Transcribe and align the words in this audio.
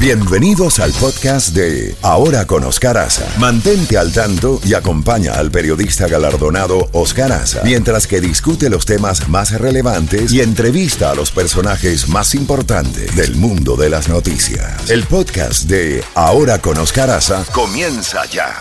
Bienvenidos 0.00 0.78
al 0.78 0.92
podcast 0.92 1.56
de 1.56 1.96
Ahora 2.02 2.46
con 2.46 2.62
Oscar 2.62 2.96
Aza. 2.98 3.26
Mantente 3.40 3.98
al 3.98 4.12
tanto 4.12 4.60
y 4.64 4.74
acompaña 4.74 5.32
al 5.32 5.50
periodista 5.50 6.06
galardonado 6.06 6.88
Oscar 6.92 7.32
Aza 7.32 7.62
mientras 7.64 8.06
que 8.06 8.20
discute 8.20 8.70
los 8.70 8.86
temas 8.86 9.28
más 9.28 9.60
relevantes 9.60 10.32
y 10.32 10.40
entrevista 10.40 11.10
a 11.10 11.16
los 11.16 11.32
personajes 11.32 12.08
más 12.08 12.36
importantes 12.36 13.16
del 13.16 13.34
mundo 13.34 13.74
de 13.74 13.90
las 13.90 14.08
noticias. 14.08 14.88
El 14.88 15.02
podcast 15.02 15.64
de 15.64 16.04
Ahora 16.14 16.60
con 16.60 16.78
Oscar 16.78 17.10
Aza 17.10 17.44
comienza 17.52 18.24
ya. 18.26 18.54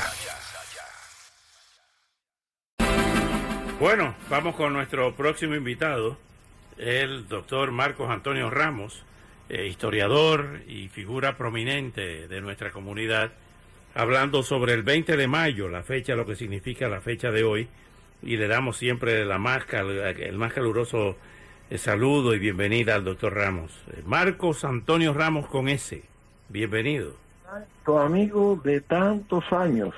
Bueno, 3.80 4.16
vamos 4.28 4.56
con 4.56 4.74
nuestro 4.74 5.16
próximo 5.16 5.54
invitado, 5.54 6.18
el 6.80 7.28
doctor 7.28 7.72
Marcos 7.72 8.10
Antonio 8.10 8.50
Ramos 8.50 9.04
eh, 9.50 9.68
historiador 9.68 10.62
y 10.68 10.88
figura 10.90 11.38
prominente 11.38 12.28
de 12.28 12.42
nuestra 12.42 12.72
comunidad, 12.72 13.32
hablando 13.96 14.44
sobre 14.44 14.74
el 14.74 14.84
20 14.84 15.16
de 15.18 15.28
mayo, 15.28 15.70
la 15.70 15.84
fecha, 15.84 16.16
lo 16.16 16.26
que 16.26 16.36
significa 16.36 16.88
la 16.90 17.02
fecha 17.02 17.32
de 17.32 17.44
hoy, 17.44 17.68
y 18.22 18.38
le 18.38 18.48
damos 18.48 18.78
siempre 18.78 19.24
la 19.26 19.38
más 19.38 19.64
el 19.72 20.38
más 20.38 20.54
caluroso 20.54 21.16
eh, 21.70 21.78
saludo 21.78 22.34
y 22.34 22.40
bienvenida 22.40 22.96
al 22.96 23.04
doctor 23.04 23.34
Ramos. 23.34 23.72
Eh, 23.92 24.02
Marcos 24.06 24.64
Antonio 24.64 25.14
Ramos 25.14 25.48
con 25.48 25.68
S, 25.68 26.02
bienvenido. 26.48 27.12
Tu 27.86 27.98
amigo 27.98 28.60
de 28.64 28.80
tantos 28.80 29.44
años, 29.52 29.94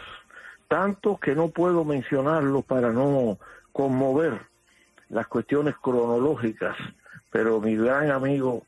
tantos 0.68 1.20
que 1.20 1.36
no 1.36 1.50
puedo 1.50 1.86
mencionarlo 1.86 2.64
para 2.64 2.92
no 2.92 3.38
conmover 3.72 4.42
las 5.10 5.28
cuestiones 5.28 5.76
cronológicas, 5.82 6.76
pero 7.32 7.60
mi 7.60 7.76
gran 7.76 8.10
amigo 8.10 8.64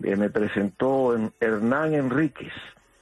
me 0.00 0.30
presentó 0.30 1.14
en 1.14 1.32
Hernán 1.40 1.94
Enríquez. 1.94 2.52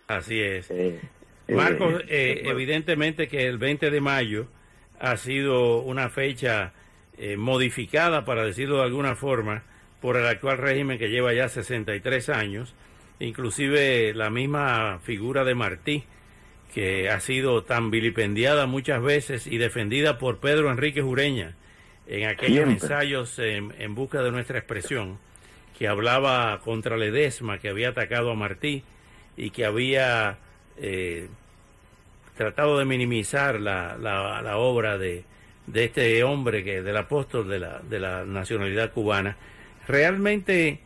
Así 0.09 0.41
es. 0.41 0.71
Eh, 0.71 1.01
Marcos, 1.49 2.03
eh, 2.03 2.07
eh, 2.09 2.43
evidentemente 2.47 3.29
que 3.29 3.47
el 3.47 3.59
20 3.59 3.91
de 3.91 4.01
mayo 4.01 4.49
ha 4.99 5.17
sido 5.17 5.81
una 5.81 6.09
fecha 6.09 6.73
modificada, 7.37 8.25
para 8.25 8.45
decirlo 8.45 8.77
de 8.77 8.85
alguna 8.85 9.17
forma, 9.17 9.65
por 10.01 10.17
el 10.17 10.27
actual 10.27 10.57
régimen 10.59 11.01
que 11.01 11.09
lleva 11.09 11.33
ya 11.33 11.49
63 11.49 12.29
años, 12.29 12.77
inclusive 13.19 14.15
la 14.15 14.31
misma 14.31 15.01
figura 15.03 15.43
de 15.43 15.57
Martí, 15.57 16.05
que 16.73 17.11
ha 17.11 17.19
sido 17.19 17.65
tan 17.65 17.91
vilipendiada 17.91 18.67
muchas 18.67 19.03
veces 19.03 19.49
y 19.49 19.59
defendida 19.59 20.17
por 20.19 20.39
Pedro 20.39 20.71
Enrique 20.71 21.03
Jureña 21.03 21.57
en 22.07 22.29
aquellos 22.29 22.69
ensayos 22.69 23.37
en 23.41 23.95
busca 23.97 24.23
de 24.23 24.31
nuestra 24.31 24.59
expresión 24.59 25.19
que 25.79 25.87
hablaba 25.87 26.59
contra 26.65 26.97
Ledesma, 26.97 27.59
que 27.59 27.69
había 27.69 27.91
atacado 27.91 28.33
a 28.33 28.35
Martí 28.35 28.83
y 29.37 29.51
que 29.51 29.65
había 29.65 30.39
eh, 30.77 31.29
tratado 32.37 32.79
de 32.79 32.85
minimizar 32.85 33.61
la, 33.61 33.97
la, 33.97 34.57
obra 34.57 34.99
de, 34.99 35.23
de, 35.69 35.85
este 35.85 36.25
hombre, 36.25 36.65
que 36.65 36.83
del 36.83 36.97
apóstol 36.97 37.49
de 37.49 37.61
la, 37.61 37.79
de 37.79 38.01
la 38.01 38.25
nacionalidad 38.25 38.93
cubana. 38.93 39.37
Realmente, 39.87 40.81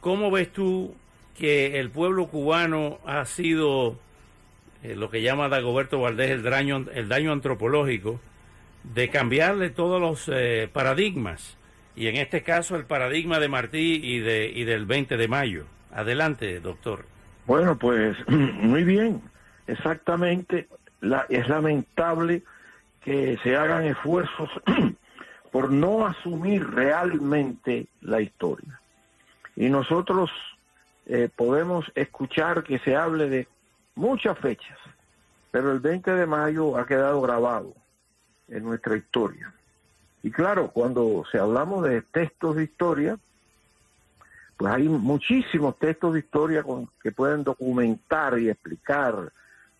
¿cómo 0.00 0.32
ves 0.32 0.52
tú 0.52 0.92
que 1.38 1.78
el 1.78 1.90
pueblo 1.90 2.26
cubano 2.26 2.98
ha 3.06 3.24
sido 3.26 3.96
eh, 4.82 4.96
lo 4.96 5.08
que 5.08 5.22
llama 5.22 5.48
Dagoberto 5.48 6.00
Valdés 6.00 6.32
el 6.32 6.42
daño, 6.42 6.86
el 6.92 7.08
daño 7.08 7.30
antropológico 7.30 8.20
de 8.82 9.08
cambiarle 9.08 9.70
todos 9.70 10.00
los 10.00 10.28
eh, 10.34 10.68
paradigmas? 10.72 11.59
Y 11.96 12.06
en 12.06 12.16
este 12.16 12.42
caso 12.42 12.76
el 12.76 12.84
paradigma 12.84 13.38
de 13.38 13.48
Martí 13.48 14.00
y, 14.02 14.20
de, 14.20 14.50
y 14.54 14.64
del 14.64 14.86
20 14.86 15.16
de 15.16 15.28
mayo. 15.28 15.66
Adelante, 15.92 16.60
doctor. 16.60 17.04
Bueno, 17.46 17.76
pues 17.76 18.16
muy 18.28 18.84
bien, 18.84 19.22
exactamente. 19.66 20.68
La, 21.00 21.26
es 21.28 21.48
lamentable 21.48 22.42
que 23.02 23.38
se 23.42 23.56
hagan 23.56 23.84
esfuerzos 23.84 24.50
por 25.52 25.70
no 25.72 26.06
asumir 26.06 26.68
realmente 26.70 27.88
la 28.02 28.20
historia. 28.20 28.80
Y 29.56 29.68
nosotros 29.68 30.30
eh, 31.06 31.28
podemos 31.34 31.90
escuchar 31.94 32.62
que 32.62 32.78
se 32.78 32.94
hable 32.94 33.28
de 33.28 33.48
muchas 33.94 34.38
fechas, 34.38 34.78
pero 35.50 35.72
el 35.72 35.80
20 35.80 36.12
de 36.12 36.26
mayo 36.26 36.76
ha 36.78 36.86
quedado 36.86 37.20
grabado 37.20 37.74
en 38.48 38.64
nuestra 38.64 38.96
historia. 38.96 39.52
Y 40.22 40.30
claro, 40.30 40.70
cuando 40.70 41.24
se 41.30 41.38
hablamos 41.38 41.84
de 41.84 42.02
textos 42.02 42.56
de 42.56 42.64
historia, 42.64 43.18
pues 44.56 44.72
hay 44.72 44.88
muchísimos 44.88 45.78
textos 45.78 46.12
de 46.12 46.20
historia 46.20 46.62
con, 46.62 46.88
que 47.02 47.12
pueden 47.12 47.44
documentar 47.44 48.38
y 48.38 48.50
explicar 48.50 49.32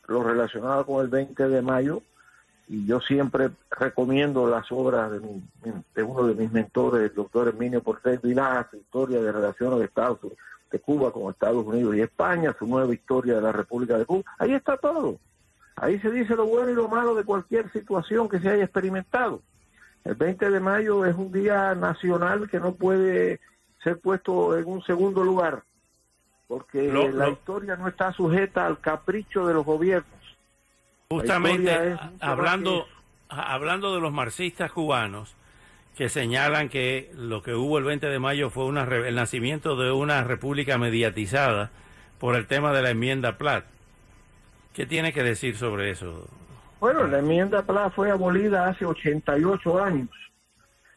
lo 0.07 0.23
relacionado 0.23 0.87
con 0.87 1.05
el 1.05 1.09
20 1.09 1.49
de 1.49 1.63
mayo. 1.63 2.03
Y 2.67 2.87
yo 2.87 3.01
siempre 3.01 3.51
recomiendo 3.71 4.49
las 4.49 4.71
obras 4.73 5.11
de, 5.11 5.21
de 5.95 6.03
uno 6.03 6.27
de 6.27 6.35
mis 6.35 6.53
mentores, 6.53 7.11
el 7.11 7.15
doctor 7.15 7.49
Herminio 7.49 7.83
Portés 7.83 8.23
Vilás, 8.23 8.73
Historia 8.73 9.21
de 9.21 9.33
Relaciones 9.33 9.81
de 9.81 9.85
Estados 9.85 10.21
de 10.71 10.79
Cuba 10.79 11.13
con 11.13 11.31
Estados 11.31 11.67
Unidos 11.67 11.97
y 11.97 12.01
España, 12.01 12.55
su 12.59 12.67
nueva 12.67 12.95
historia 12.95 13.35
de 13.35 13.43
la 13.43 13.53
República 13.53 13.99
de 13.99 14.07
Cuba. 14.07 14.23
Ahí 14.39 14.55
está 14.55 14.77
todo. 14.77 15.19
Ahí 15.77 15.99
se 16.01 16.11
dice 16.11 16.37
lo 16.37 16.47
bueno 16.47 16.71
y 16.71 16.75
lo 16.75 16.89
malo 16.89 17.15
de 17.15 17.25
cualquier 17.25 17.71
situación 17.73 18.29
que 18.29 18.39
se 18.39 18.49
haya 18.49 18.65
experimentado. 18.65 19.43
El 20.05 20.15
20 20.15 20.51
de 20.51 20.61
mayo 20.61 21.05
es 21.05 21.15
un 21.15 21.33
día 21.33 21.75
nacional 21.75 22.49
que 22.49 22.59
no 22.59 22.75
puede 22.75 23.41
ser 23.83 23.99
puesto 23.99 24.57
en 24.57 24.67
un 24.67 24.83
segundo 24.83 25.23
lugar, 25.23 25.63
porque 26.49 26.93
la 27.13 27.29
historia 27.29 27.77
no 27.77 27.89
está 27.89 28.13
sujeta 28.13 28.67
al 28.67 28.81
capricho 28.81 29.47
de 29.47 29.55
los 29.55 29.65
gobiernos. 29.65 30.21
Justamente 31.11 31.97
hablando, 32.21 32.87
hablando 33.29 33.95
de 33.95 34.01
los 34.01 34.13
marxistas 34.13 34.73
cubanos, 34.73 35.35
que 35.97 36.09
señalan 36.09 36.69
que 36.69 37.11
lo 37.15 37.43
que 37.43 37.55
hubo 37.55 37.79
el 37.79 37.85
20 37.85 38.07
de 38.07 38.19
mayo 38.19 38.49
fue 38.51 38.65
una, 38.65 38.85
el 38.85 39.15
nacimiento 39.15 39.77
de 39.77 39.93
una 39.93 40.25
república 40.25 40.79
mediatizada 40.79 41.71
por 42.19 42.37
el 42.37 42.47
tema 42.47 42.73
de 42.73 42.83
la 42.83 42.91
enmienda 42.91 43.39
Platt. 43.39 43.65
¿Qué 44.73 44.87
tiene 44.87 45.13
que 45.13 45.23
decir 45.23 45.57
sobre 45.57 45.91
eso, 45.91 46.29
bueno, 46.81 47.07
la 47.07 47.19
enmienda 47.19 47.63
PLA 47.63 47.91
fue 47.91 48.11
abolida 48.11 48.67
hace 48.69 48.87
88 48.87 49.83
años 49.83 50.09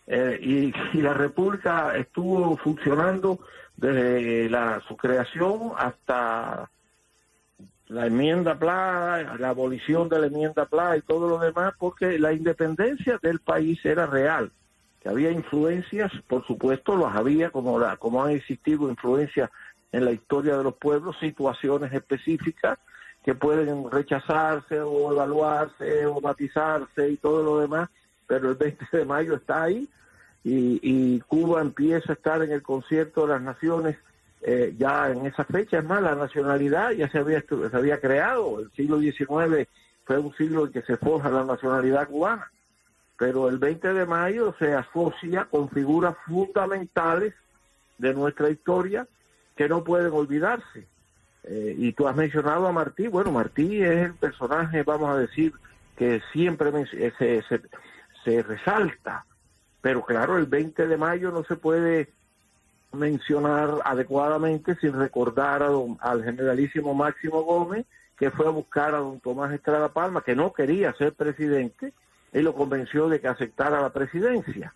eh, 0.08 0.40
y, 0.42 1.02
la 1.02 1.14
República 1.14 1.96
estuvo 1.96 2.58
funcionando 2.58 3.40
desde 3.76 4.50
la, 4.50 4.82
su 4.88 4.96
creación 4.98 5.72
hasta 5.78 6.70
la 7.88 8.08
enmienda 8.08 8.58
PLA, 8.58 9.36
la 9.38 9.50
abolición 9.50 10.10
de 10.10 10.20
la 10.20 10.28
enmienda 10.28 10.66
PLA 10.66 10.98
y 10.98 11.02
todo 11.02 11.28
lo 11.28 11.40
demás, 11.40 11.74
porque 11.78 12.18
la 12.18 12.34
independencia 12.34 13.20
del 13.22 13.40
país 13.40 13.84
era 13.86 14.06
real. 14.06 14.52
Había 15.06 15.32
influencias, 15.32 16.12
por 16.28 16.46
supuesto, 16.48 16.96
las 16.96 17.16
había, 17.16 17.50
como, 17.50 17.78
la, 17.78 17.98
como 17.98 18.24
han 18.24 18.32
existido 18.32 18.90
influencias 18.90 19.50
en 19.92 20.06
la 20.06 20.12
historia 20.12 20.58
de 20.58 20.64
los 20.64 20.76
pueblos, 20.76 21.18
situaciones 21.20 21.92
específicas, 21.94 22.80
que 23.24 23.36
pueden 23.36 23.90
rechazarse 23.90 24.82
o 24.82 25.12
evaluarse 25.12 26.06
o 26.06 26.20
matizarse 26.20 27.10
y 27.10 27.18
todo 27.18 27.42
lo 27.42 27.60
demás, 27.60 27.90
pero 28.28 28.50
el 28.50 28.56
20 28.56 28.86
de 28.92 29.06
mayo 29.06 29.36
está 29.36 29.64
ahí 29.64 29.88
y, 30.44 31.22
Cuba 31.22 31.62
empieza 31.62 32.12
a 32.12 32.16
estar 32.16 32.44
en 32.44 32.52
el 32.52 32.62
concierto 32.62 33.22
de 33.22 33.34
las 33.34 33.42
naciones 33.42 33.98
eh, 34.42 34.76
ya 34.78 35.10
en 35.10 35.26
esa 35.26 35.46
fecha. 35.46 35.80
Es 35.80 35.86
más, 35.86 36.02
la 36.02 36.16
nacionalidad 36.16 36.92
ya 36.92 37.10
se 37.10 37.20
había, 37.20 37.42
se 37.42 37.78
había 37.78 38.02
creado, 38.02 38.60
el 38.60 38.72
siglo 38.72 39.00
XIX 39.00 39.70
fue 40.04 40.20
un 40.20 40.36
siglo 40.36 40.66
en 40.66 40.74
que 40.74 40.82
se 40.82 40.98
forja 40.98 41.30
la 41.30 41.46
nacionalidad 41.46 42.10
cubana, 42.10 42.52
pero 43.18 43.48
el 43.48 43.58
20 43.58 43.94
de 43.94 44.06
mayo 44.06 44.54
se 44.60 44.74
asocia 44.74 45.46
con 45.46 45.70
figuras 45.70 46.16
fundamentales 46.26 47.34
de 47.98 48.14
nuestra 48.14 48.50
historia 48.50 49.08
que 49.56 49.70
no 49.70 49.82
pueden 49.86 50.12
olvidarse 50.12 50.88
eh, 51.44 51.76
y 51.78 51.94
tú 51.94 52.08
has 52.08 52.16
mencionado 52.16 52.68
a 52.68 52.72
Martí. 52.72 53.08
Bueno, 53.08 53.32
Martí 53.32 53.82
es 53.82 54.06
el 54.06 54.14
personaje, 54.14 54.84
vamos 54.84 55.10
a 55.10 55.18
decir, 55.18 55.54
que 55.98 56.22
siempre 56.32 56.72
eh, 56.94 57.12
se, 57.18 57.44
se, 58.24 58.44
resalta. 58.44 59.26
Pero 59.82 60.04
claro, 60.06 60.38
el 60.38 60.46
20 60.46 60.88
de 60.88 60.98
mayo 60.98 61.32
no 61.32 61.44
se 61.44 61.56
puede 61.56 62.10
mencionar 62.94 63.80
adecuadamente 63.84 64.76
sin 64.76 64.94
recordar 64.94 65.64
a 65.64 65.72
al 66.00 66.24
generalísimo 66.24 66.94
Máximo 66.94 67.42
Gómez, 67.42 67.86
que 68.18 68.32
fue 68.32 68.48
a 68.48 68.52
buscar 68.52 68.96
a 68.96 69.00
don 69.00 69.20
Tomás 69.20 69.52
Estrada 69.52 69.90
Palma, 69.90 70.22
que 70.22 70.36
no 70.36 70.54
quería 70.54 70.94
ser 70.94 71.14
presidente, 71.14 71.94
y 72.32 72.42
lo 72.42 72.54
convenció 72.54 73.10
de 73.10 73.20
que 73.20 73.28
aceptara 73.28 73.82
la 73.82 73.92
presidencia 73.92 74.74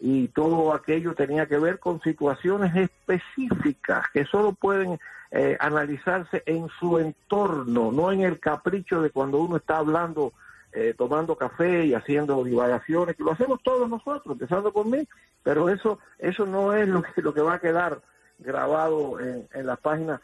y 0.00 0.28
todo 0.28 0.72
aquello 0.72 1.14
tenía 1.14 1.46
que 1.46 1.58
ver 1.58 1.78
con 1.78 2.00
situaciones 2.00 2.74
específicas 2.76 4.06
que 4.12 4.24
solo 4.24 4.52
pueden 4.52 4.98
eh, 5.30 5.56
analizarse 5.60 6.42
en 6.46 6.68
su 6.78 6.98
entorno, 6.98 7.90
no 7.92 8.12
en 8.12 8.20
el 8.20 8.38
capricho 8.38 9.02
de 9.02 9.10
cuando 9.10 9.38
uno 9.38 9.56
está 9.56 9.78
hablando, 9.78 10.32
eh, 10.72 10.94
tomando 10.96 11.36
café 11.36 11.86
y 11.86 11.94
haciendo 11.94 12.44
divagaciones, 12.44 13.16
que 13.16 13.24
lo 13.24 13.32
hacemos 13.32 13.60
todos 13.62 13.88
nosotros, 13.88 14.32
empezando 14.32 14.72
por 14.72 14.86
mí, 14.86 15.06
pero 15.42 15.68
eso, 15.68 15.98
eso 16.18 16.46
no 16.46 16.72
es 16.72 16.88
lo 16.88 17.02
que, 17.02 17.20
lo 17.20 17.34
que 17.34 17.42
va 17.42 17.54
a 17.54 17.60
quedar 17.60 18.00
grabado 18.38 19.18
en, 19.18 19.48
en 19.52 19.66
las 19.66 19.80
páginas 19.80 20.20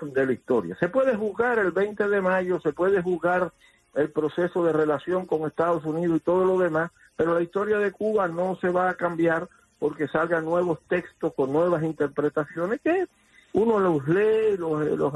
de 0.00 0.26
la 0.26 0.32
historia. 0.32 0.76
Se 0.80 0.88
puede 0.88 1.14
juzgar 1.16 1.58
el 1.58 1.70
20 1.70 2.08
de 2.08 2.20
mayo, 2.20 2.60
se 2.60 2.72
puede 2.72 3.02
juzgar 3.02 3.52
el 3.94 4.10
proceso 4.10 4.64
de 4.64 4.72
relación 4.72 5.26
con 5.26 5.46
Estados 5.46 5.84
Unidos 5.84 6.18
y 6.18 6.20
todo 6.20 6.44
lo 6.44 6.58
demás, 6.58 6.90
pero 7.16 7.34
la 7.34 7.42
historia 7.42 7.78
de 7.78 7.90
Cuba 7.90 8.28
no 8.28 8.56
se 8.60 8.68
va 8.68 8.90
a 8.90 8.94
cambiar 8.94 9.48
porque 9.78 10.08
salgan 10.08 10.44
nuevos 10.44 10.80
textos 10.88 11.32
con 11.34 11.52
nuevas 11.52 11.82
interpretaciones 11.82 12.80
que 12.80 13.06
uno 13.52 13.78
los 13.78 14.06
lee, 14.08 14.56
los, 14.58 14.86
los, 14.98 15.12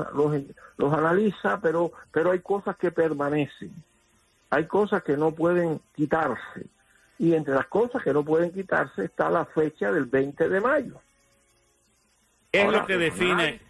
los, 0.77 0.93
analiza, 0.93 1.61
pero, 1.61 1.93
pero 2.11 2.31
hay 2.31 2.41
cosas 2.41 2.77
que 2.77 2.91
permanecen, 2.91 3.73
hay 4.51 4.67
cosas 4.67 5.03
que 5.03 5.17
no 5.17 5.33
pueden 5.33 5.81
quitarse. 5.95 6.67
Y 7.19 7.35
entre 7.35 7.55
las 7.55 7.67
cosas 7.67 8.03
que 8.03 8.13
no 8.13 8.25
pueden 8.25 8.51
quitarse 8.51 9.05
está 9.05 9.31
la 9.31 9.45
fecha 9.45 9.93
del 9.93 10.07
20 10.07 10.49
de 10.49 10.61
mayo. 10.61 11.01
¿Qué 12.51 12.63
es 12.63 12.73
lo 12.73 12.85
que 12.85 12.97
define? 12.97 13.61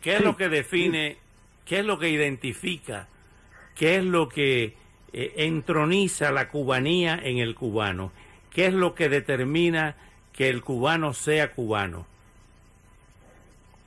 ¿Qué 0.00 0.16
es 0.16 0.20
lo 0.20 0.36
que 0.36 0.48
define? 0.48 1.18
¿Qué 1.64 1.80
es 1.80 1.86
lo 1.86 1.98
que 1.98 2.10
identifica? 2.10 3.08
¿Qué 3.74 3.96
es 3.96 4.04
lo 4.04 4.28
que 4.28 4.74
eh, 5.12 5.32
entroniza 5.36 6.30
la 6.30 6.48
cubanía 6.48 7.18
en 7.22 7.38
el 7.38 7.54
cubano? 7.54 8.12
¿Qué 8.50 8.66
es 8.66 8.74
lo 8.74 8.94
que 8.94 9.08
determina 9.08 9.96
que 10.32 10.48
el 10.48 10.62
cubano 10.62 11.12
sea 11.12 11.52
cubano? 11.52 12.06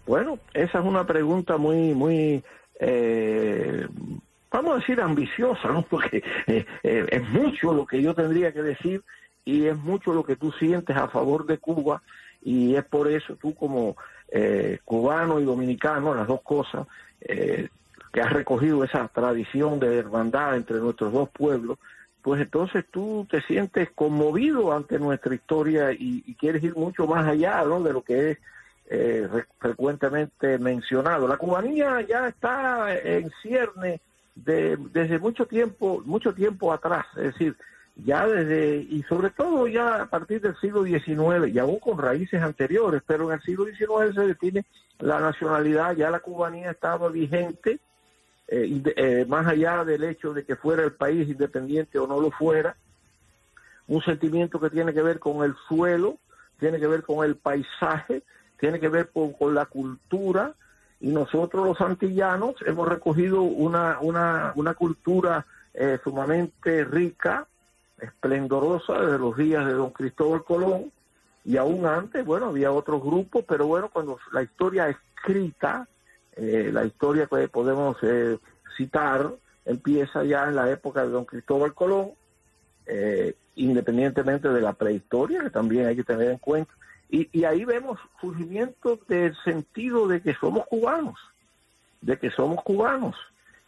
Bueno, 0.06 0.40
esa 0.54 0.80
es 0.80 0.86
una 0.86 1.06
pregunta 1.06 1.58
muy, 1.58 1.94
muy, 1.94 2.44
eh, 2.80 3.88
vamos 4.50 4.72
a 4.72 4.80
decir 4.80 5.02
ambiciosa, 5.02 5.68
¿no? 5.70 5.82
Porque 5.90 6.24
eh, 6.48 6.66
es 6.84 7.30
mucho 7.30 7.74
lo 7.74 7.86
que 7.86 8.02
yo 8.02 8.14
tendría 8.14 8.52
que 8.54 8.64
decir 8.64 9.04
y 9.46 9.66
es 9.66 9.78
mucho 9.78 10.14
lo 10.14 10.24
que 10.24 10.36
tú 10.36 10.52
sientes 10.54 10.96
a 10.96 11.08
favor 11.08 11.46
de 11.46 11.58
Cuba 11.58 12.02
y 12.42 12.76
es 12.76 12.84
por 12.86 13.10
eso 13.10 13.36
tú 13.36 13.56
como 13.56 13.96
eh, 14.30 14.80
cubano 14.84 15.40
y 15.40 15.46
dominicano, 15.46 16.14
las 16.14 16.28
dos 16.28 16.42
cosas, 16.42 16.88
eh, 17.22 17.70
que 18.14 18.22
has 18.22 18.32
recogido 18.32 18.84
esa 18.84 19.08
tradición 19.10 19.80
de 19.80 19.98
hermandad 19.98 20.56
entre 20.56 20.78
nuestros 20.78 21.14
dos 21.14 21.30
pueblos, 21.30 21.78
pues 22.22 22.42
entonces 22.42 22.84
tú 22.92 23.28
te 23.30 23.42
sientes 23.42 23.90
conmovido 23.92 24.74
ante 24.74 25.00
nuestra 25.00 25.34
historia 25.34 25.92
y, 25.92 26.36
quieres 26.40 26.64
ir 26.64 26.76
mucho 26.76 27.08
más 27.08 27.28
allá 27.28 27.64
¿no? 27.64 27.82
de 27.82 27.94
lo 27.94 28.02
que 28.02 28.32
es 28.32 28.38
eh, 28.90 29.28
frecuentemente 29.60 30.58
mencionado. 30.58 31.28
La 31.28 31.38
cubanía 31.38 32.02
ya 32.02 32.28
está 32.28 32.96
en 32.96 33.32
cierne 33.42 34.02
de, 34.36 34.78
desde 34.94 35.20
mucho 35.20 35.46
tiempo, 35.46 36.02
mucho 36.06 36.34
tiempo 36.34 36.72
atrás, 36.72 37.06
es 37.16 37.34
decir, 37.34 37.56
ya 38.06 38.28
desde, 38.28 38.78
y 38.78 39.04
sobre 39.04 39.32
todo 39.32 39.68
ya 39.68 40.04
a 40.04 40.06
partir 40.06 40.42
del 40.42 40.56
siglo 40.58 40.84
XIX, 40.84 41.48
y 41.52 41.60
aún 41.60 41.80
con 41.80 41.98
raíces 41.98 42.42
anteriores, 42.42 43.02
pero 43.06 43.28
en 43.28 43.34
el 43.34 43.42
siglo 43.42 43.66
XIX 43.66 44.14
se 44.14 44.28
define 44.28 44.66
la 45.00 45.20
nacionalidad, 45.20 45.96
ya 45.96 46.12
la 46.12 46.20
cubanía 46.20 46.72
estaba 46.72 47.10
vigente, 47.10 47.80
eh, 48.48 48.82
eh, 48.96 49.26
más 49.28 49.48
allá 49.48 49.84
del 49.84 50.04
hecho 50.04 50.34
de 50.34 50.46
que 50.46 50.56
fuera 50.56 50.84
el 50.84 50.94
país 50.94 51.28
independiente 51.28 51.98
o 52.00 52.08
no 52.08 52.22
lo 52.22 52.32
fuera, 52.32 52.76
un 53.88 54.02
sentimiento 54.04 54.60
que 54.60 54.70
tiene 54.70 54.94
que 54.94 55.02
ver 55.02 55.20
con 55.20 55.44
el 55.44 55.56
suelo, 55.68 56.18
tiene 56.60 56.80
que 56.80 56.88
ver 56.88 57.04
con 57.04 57.26
el 57.26 57.36
paisaje, 57.36 58.24
tiene 58.60 58.80
que 58.80 58.90
ver 58.90 59.10
con, 59.12 59.54
la 59.54 59.66
cultura, 59.66 60.54
y 61.00 61.10
nosotros 61.10 61.66
los 61.66 61.82
antillanos 61.82 62.56
hemos 62.66 62.88
recogido 62.88 63.42
una, 63.42 64.00
una, 64.02 64.52
una 64.56 64.74
cultura 64.74 65.46
eh, 65.74 66.00
sumamente 66.04 66.84
rica, 66.84 67.48
esplendorosa 68.00 69.00
desde 69.00 69.20
los 69.20 69.36
días 69.38 69.66
de 69.66 69.74
don 69.74 69.92
Cristóbal 69.92 70.44
Colón 70.44 70.92
y 71.48 71.56
aún 71.56 71.86
antes, 71.86 72.26
bueno, 72.26 72.48
había 72.48 72.72
otros 72.72 73.02
grupos, 73.02 73.46
pero 73.48 73.68
bueno, 73.68 73.90
cuando 73.90 74.20
la 74.34 74.44
historia 74.44 74.90
escrita, 74.90 75.88
eh, 76.36 76.72
la 76.74 76.84
historia 76.84 77.28
que 77.28 77.48
podemos 77.48 77.96
eh, 78.02 78.38
citar, 78.76 79.32
empieza 79.64 80.26
ya 80.26 80.44
en 80.44 80.56
la 80.56 80.70
época 80.70 81.04
de 81.04 81.10
don 81.10 81.24
Cristóbal 81.24 81.74
Colón, 81.74 82.12
eh, 82.86 83.34
independientemente 83.56 84.50
de 84.50 84.60
la 84.60 84.74
prehistoria, 84.74 85.42
que 85.42 85.50
también 85.50 85.86
hay 85.86 85.96
que 85.96 86.04
tener 86.04 86.32
en 86.32 86.38
cuenta, 86.38 86.74
y, 87.10 87.30
y 87.32 87.46
ahí 87.46 87.64
vemos 87.64 87.98
surgimiento 88.20 89.00
del 89.08 89.34
sentido 89.46 90.06
de 90.08 90.22
que 90.22 90.34
somos 90.36 90.68
cubanos, 90.68 91.18
de 92.02 92.20
que 92.20 92.30
somos 92.30 92.62
cubanos. 92.64 93.16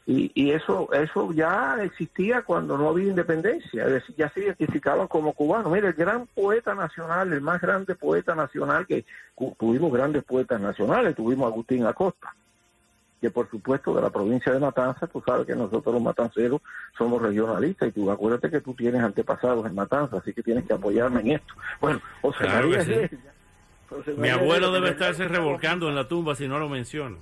Y, 0.05 0.51
eso 0.51 0.91
eso 0.91 1.31
ya 1.33 1.77
existía 1.83 2.41
cuando 2.41 2.77
no 2.79 2.89
había 2.89 3.09
independencia, 3.09 3.85
es 3.85 3.91
decir, 3.91 4.15
ya 4.17 4.29
se 4.29 4.39
identificaban 4.39 5.07
como 5.07 5.33
cubanos. 5.33 5.71
Mire, 5.71 5.89
el 5.89 5.93
gran 5.93 6.25
poeta 6.25 6.73
nacional, 6.73 7.31
el 7.31 7.41
más 7.41 7.61
grande 7.61 7.93
poeta 7.93 8.33
nacional, 8.33 8.87
que 8.87 9.05
tuvimos 9.59 9.93
grandes 9.93 10.23
poetas 10.23 10.59
nacionales, 10.59 11.15
tuvimos 11.15 11.45
a 11.45 11.53
Agustín 11.53 11.85
Acosta, 11.85 12.33
que 13.21 13.29
por 13.29 13.51
supuesto 13.51 13.93
de 13.93 14.01
la 14.01 14.09
provincia 14.09 14.51
de 14.51 14.59
Matanzas, 14.59 15.11
tú 15.11 15.21
sabes 15.23 15.45
que 15.45 15.55
nosotros 15.55 15.93
los 15.93 16.01
matanceros 16.01 16.61
somos 16.97 17.21
regionalistas 17.21 17.89
y 17.89 17.91
tú 17.91 18.09
acuérdate 18.09 18.49
que 18.49 18.61
tú 18.61 18.73
tienes 18.73 19.03
antepasados 19.03 19.63
en 19.67 19.75
Matanzas, 19.75 20.21
así 20.23 20.33
que 20.33 20.41
tienes 20.41 20.65
que 20.65 20.73
apoyarme 20.73 21.21
en 21.21 21.31
esto. 21.33 21.53
Bueno, 21.79 22.01
José 22.23 22.45
María 22.47 23.09
Mi 24.17 24.29
abuelo 24.29 24.71
debe 24.71 24.89
estarse 24.89 25.27
revolcando 25.27 25.87
en 25.87 25.93
la 25.93 26.07
tumba 26.07 26.33
si 26.33 26.47
no 26.47 26.57
lo 26.57 26.67
menciono. 26.67 27.17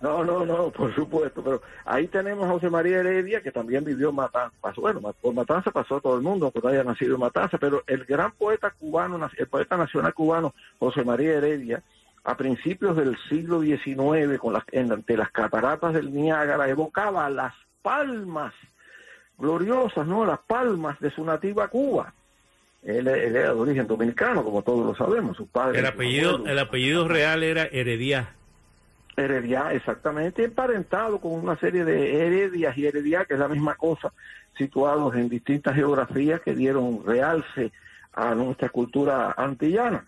No, 0.00 0.24
no, 0.24 0.46
no, 0.46 0.70
por 0.70 0.94
supuesto, 0.94 1.44
pero 1.44 1.60
ahí 1.84 2.06
tenemos 2.06 2.46
a 2.46 2.52
José 2.52 2.70
María 2.70 3.00
Heredia, 3.00 3.42
que 3.42 3.52
también 3.52 3.84
vivió 3.84 4.08
en 4.08 4.14
Matanza, 4.14 4.56
bueno, 4.76 5.00
por 5.20 5.34
Matanza 5.34 5.70
pasó 5.70 5.96
a 5.96 6.00
todo 6.00 6.16
el 6.16 6.22
mundo, 6.22 6.50
no 6.62 6.68
haya 6.68 6.82
nacido 6.82 7.16
en 7.16 7.20
Matanza, 7.20 7.58
pero 7.58 7.82
el 7.86 8.06
gran 8.06 8.32
poeta 8.32 8.70
cubano, 8.70 9.28
el 9.36 9.46
poeta 9.46 9.76
nacional 9.76 10.14
cubano, 10.14 10.54
José 10.78 11.04
María 11.04 11.34
Heredia, 11.34 11.82
a 12.24 12.34
principios 12.34 12.96
del 12.96 13.16
siglo 13.28 13.60
XIX, 13.60 14.38
con 14.38 14.54
las, 14.54 14.64
ante 14.74 15.16
las 15.18 15.30
cataratas 15.32 15.92
del 15.92 16.14
Niágara, 16.14 16.68
evocaba 16.68 17.28
las 17.28 17.52
palmas 17.82 18.54
gloriosas, 19.36 20.06
¿no? 20.06 20.24
Las 20.24 20.38
palmas 20.40 20.98
de 21.00 21.10
su 21.10 21.24
nativa 21.24 21.68
Cuba. 21.68 22.14
Él, 22.82 23.06
era 23.08 23.42
de 23.42 23.50
origen 23.50 23.86
dominicano, 23.86 24.42
como 24.42 24.62
todos 24.62 24.86
lo 24.86 24.94
sabemos, 24.94 25.36
su 25.36 25.46
padre. 25.46 25.80
El 25.80 25.86
apellido, 25.86 26.46
el 26.46 26.58
apellido 26.58 27.06
real 27.06 27.42
era 27.42 27.64
Heredia. 27.64 28.34
Heredia, 29.16 29.72
exactamente, 29.72 30.44
emparentado 30.44 31.20
con 31.20 31.32
una 31.32 31.56
serie 31.56 31.84
de 31.84 32.26
heredias 32.26 32.76
y 32.76 32.86
heredia, 32.86 33.24
que 33.24 33.34
es 33.34 33.40
la 33.40 33.48
misma 33.48 33.74
cosa, 33.74 34.12
situados 34.56 35.14
en 35.16 35.28
distintas 35.28 35.74
geografías 35.74 36.40
que 36.40 36.54
dieron 36.54 37.04
realce 37.04 37.72
a 38.12 38.34
nuestra 38.34 38.68
cultura 38.68 39.34
antillana. 39.36 40.06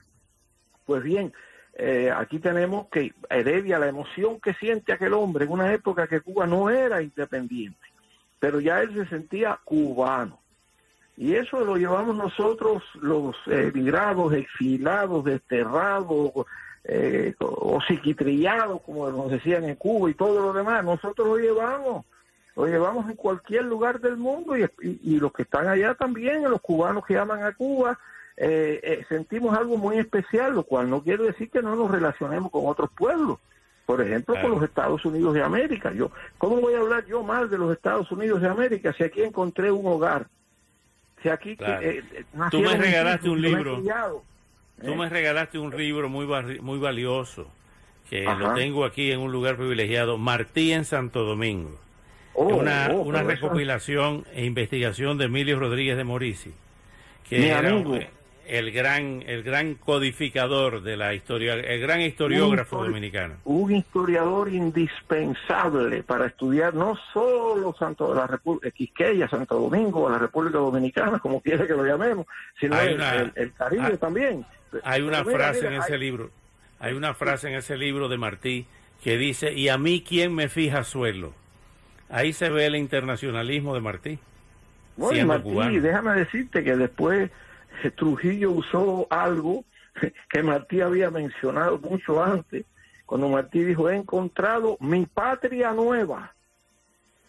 Pues 0.86 1.02
bien, 1.02 1.32
eh, 1.74 2.12
aquí 2.14 2.38
tenemos 2.38 2.88
que 2.88 3.14
Heredia, 3.30 3.78
la 3.78 3.88
emoción 3.88 4.40
que 4.40 4.54
siente 4.54 4.92
aquel 4.92 5.14
hombre 5.14 5.44
en 5.44 5.52
una 5.52 5.72
época 5.72 6.06
que 6.06 6.20
Cuba 6.20 6.46
no 6.46 6.68
era 6.68 7.02
independiente, 7.02 7.78
pero 8.38 8.60
ya 8.60 8.80
él 8.82 8.94
se 8.94 9.06
sentía 9.06 9.58
cubano. 9.64 10.38
Y 11.16 11.34
eso 11.34 11.64
lo 11.64 11.76
llevamos 11.76 12.16
nosotros, 12.16 12.82
los 13.00 13.36
emigrados, 13.46 14.32
exilados, 14.32 15.24
desterrados, 15.24 16.32
eh, 16.84 17.34
o 17.38 17.80
psiquitrillado, 17.86 18.78
como 18.80 19.10
nos 19.10 19.30
decían 19.30 19.64
en 19.64 19.76
Cuba 19.76 20.10
y 20.10 20.14
todo 20.14 20.40
lo 20.40 20.52
demás. 20.52 20.84
Nosotros 20.84 21.26
lo 21.26 21.36
llevamos, 21.36 22.04
lo 22.56 22.66
llevamos 22.66 23.08
en 23.08 23.16
cualquier 23.16 23.64
lugar 23.64 24.00
del 24.00 24.16
mundo 24.16 24.56
y, 24.56 24.68
y, 24.82 25.20
los 25.20 25.32
que 25.32 25.42
están 25.42 25.68
allá 25.68 25.94
también, 25.94 26.42
los 26.42 26.60
cubanos 26.60 27.06
que 27.06 27.16
aman 27.16 27.44
a 27.44 27.52
Cuba, 27.52 27.98
eh, 28.36 28.80
eh, 28.82 29.04
sentimos 29.08 29.56
algo 29.56 29.76
muy 29.76 29.98
especial, 29.98 30.54
lo 30.54 30.64
cual 30.64 30.90
no 30.90 31.02
quiere 31.02 31.24
decir 31.24 31.50
que 31.50 31.62
no 31.62 31.76
nos 31.76 31.90
relacionemos 31.90 32.50
con 32.50 32.66
otros 32.66 32.90
pueblos. 32.90 33.38
Por 33.86 34.00
ejemplo, 34.00 34.36
con 34.40 34.52
los 34.52 34.62
Estados 34.62 35.04
Unidos 35.04 35.34
de 35.34 35.42
América. 35.42 35.92
Yo, 35.92 36.12
¿Cómo 36.38 36.60
voy 36.60 36.74
a 36.74 36.78
hablar 36.78 37.04
yo 37.04 37.22
mal 37.22 37.50
de 37.50 37.58
los 37.58 37.72
Estados 37.72 38.10
Unidos 38.12 38.40
de 38.40 38.48
América 38.48 38.92
si 38.96 39.02
aquí 39.02 39.22
encontré 39.22 39.70
un 39.72 39.84
hogar? 39.84 40.28
Si 41.20 41.28
aquí 41.28 41.56
eh, 41.60 42.02
Tú 42.50 42.60
me 42.60 42.76
regalaste 42.76 43.28
un 43.28 43.42
libro. 43.42 43.82
Tú 44.84 44.94
me 44.94 45.08
regalaste 45.08 45.58
un 45.58 45.76
libro 45.76 46.08
muy, 46.08 46.26
muy 46.60 46.78
valioso, 46.78 47.46
que 48.10 48.22
lo 48.24 48.54
tengo 48.54 48.84
aquí 48.84 49.12
en 49.12 49.20
un 49.20 49.32
lugar 49.32 49.56
privilegiado, 49.56 50.18
Martí 50.18 50.72
en 50.72 50.84
Santo 50.84 51.24
Domingo. 51.24 51.78
Oh, 52.34 52.44
una, 52.44 52.88
oh, 52.90 53.02
una 53.02 53.22
recopilación 53.22 54.24
e 54.32 54.44
investigación 54.44 55.18
de 55.18 55.26
Emilio 55.26 55.58
Rodríguez 55.58 55.96
de 55.96 56.04
Morisi, 56.04 56.52
que 57.28 57.48
era 57.48 57.70
el 58.46 58.72
gran, 58.72 59.22
el 59.26 59.42
gran 59.42 59.74
codificador 59.74 60.82
de 60.82 60.96
la 60.96 61.14
historia, 61.14 61.54
el 61.54 61.80
gran 61.80 62.00
historiógrafo 62.00 62.82
dominicano. 62.84 63.36
Un 63.44 63.74
historiador 63.74 64.52
indispensable 64.52 66.02
para 66.02 66.26
estudiar 66.26 66.74
no 66.74 66.96
solo 67.12 67.74
Santo, 67.78 68.14
la 68.14 68.26
República, 68.26 68.70
Quisqueya, 68.70 69.28
Santo 69.28 69.58
Domingo, 69.58 70.08
la 70.10 70.18
República 70.18 70.58
Dominicana, 70.58 71.18
como 71.18 71.40
quiera 71.40 71.66
que 71.66 71.74
lo 71.74 71.84
llamemos, 71.84 72.26
sino 72.58 72.78
el, 72.80 73.00
el, 73.34 73.52
Caribe 73.52 73.96
también. 73.96 74.44
Hay 74.84 75.02
una 75.02 75.24
frase 75.24 75.66
en 75.66 75.74
ese 75.74 75.98
libro, 75.98 76.30
hay 76.80 76.94
una 76.94 77.14
frase 77.14 77.48
en 77.48 77.54
ese 77.54 77.76
libro 77.76 78.08
de 78.08 78.18
Martí 78.18 78.66
que 79.04 79.18
dice, 79.18 79.52
¿y 79.52 79.68
a 79.68 79.78
mí 79.78 80.04
quién 80.06 80.34
me 80.34 80.48
fija 80.48 80.84
suelo? 80.84 81.32
Ahí 82.08 82.32
se 82.32 82.50
ve 82.50 82.66
el 82.66 82.76
internacionalismo 82.76 83.74
de 83.74 83.80
Martí. 83.80 84.18
Bueno, 84.96 85.26
Martí, 85.26 85.78
déjame 85.78 86.12
decirte 86.12 86.62
que 86.62 86.76
después 86.76 87.30
Trujillo 87.96 88.52
usó 88.52 89.06
algo 89.10 89.64
que 90.30 90.42
Martí 90.42 90.80
había 90.80 91.10
mencionado 91.10 91.78
mucho 91.78 92.22
antes, 92.22 92.64
cuando 93.04 93.28
Martí 93.28 93.62
dijo, 93.62 93.90
he 93.90 93.96
encontrado 93.96 94.76
mi 94.80 95.04
patria 95.06 95.72
nueva 95.72 96.32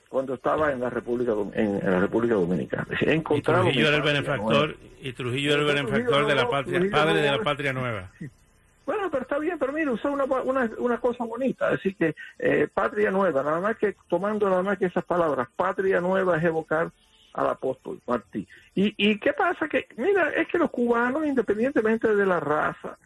cuando 0.08 0.36
estaba 0.36 0.72
en 0.72 0.80
la 0.80 0.92
República 0.92 1.34
en, 1.56 1.80
la 1.84 2.00
República 2.00 2.36
Dominicana. 2.36 2.86
He 3.02 3.14
encontrado 3.14 3.64
y 3.64 3.72
Trujillo 3.72 3.88
era 3.88 3.98
el 3.98 4.04
benefactor 4.04 4.78
y 5.02 5.14
Trujillo 5.14 5.54
era 5.54 5.62
el 5.62 5.68
benefactor 5.68 6.28
de 6.28 6.36
la 6.36 6.50
patria, 6.50 6.82
padre 6.92 7.22
de 7.22 7.32
la 7.32 7.40
patria 7.40 7.74
nueva. 7.74 8.12
Bueno, 8.86 9.10
pero 9.10 9.24
está 9.24 9.40
bien, 9.40 9.58
pero 9.58 9.72
mire, 9.72 9.90
usar 9.92 10.12
una, 10.12 10.26
una, 10.26 10.70
una, 10.78 10.98
cosa 11.00 11.24
bonita, 11.24 11.70
decir 11.72 11.96
que 11.96 12.16
eh, 12.38 12.68
patria 12.74 13.12
nueva, 13.12 13.42
nada 13.42 13.62
más 13.62 13.78
que 13.78 13.96
tomando 14.10 14.50
nada 14.50 14.62
más 14.62 14.78
que 14.78 14.88
esas 14.88 15.06
palabras, 15.06 15.48
patria 15.56 16.02
nueva 16.02 16.38
es 16.38 16.44
evocar 16.44 16.92
al 17.34 17.48
apóstol 17.50 18.02
Martí. 18.08 18.48
¿Y, 18.76 18.94
¿Y 18.98 19.20
qué 19.20 19.34
pasa? 19.34 19.68
Que, 19.68 19.88
mira, 19.98 20.30
es 20.30 20.48
que 20.48 20.58
los 20.58 20.72
cubanos, 20.72 21.26
independientemente 21.26 22.16
de 22.16 22.26
la 22.26 22.40
raza, 22.40 22.98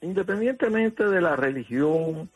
independientemente 0.00 1.06
de 1.06 1.20
la 1.20 1.36
religión, 1.36 2.30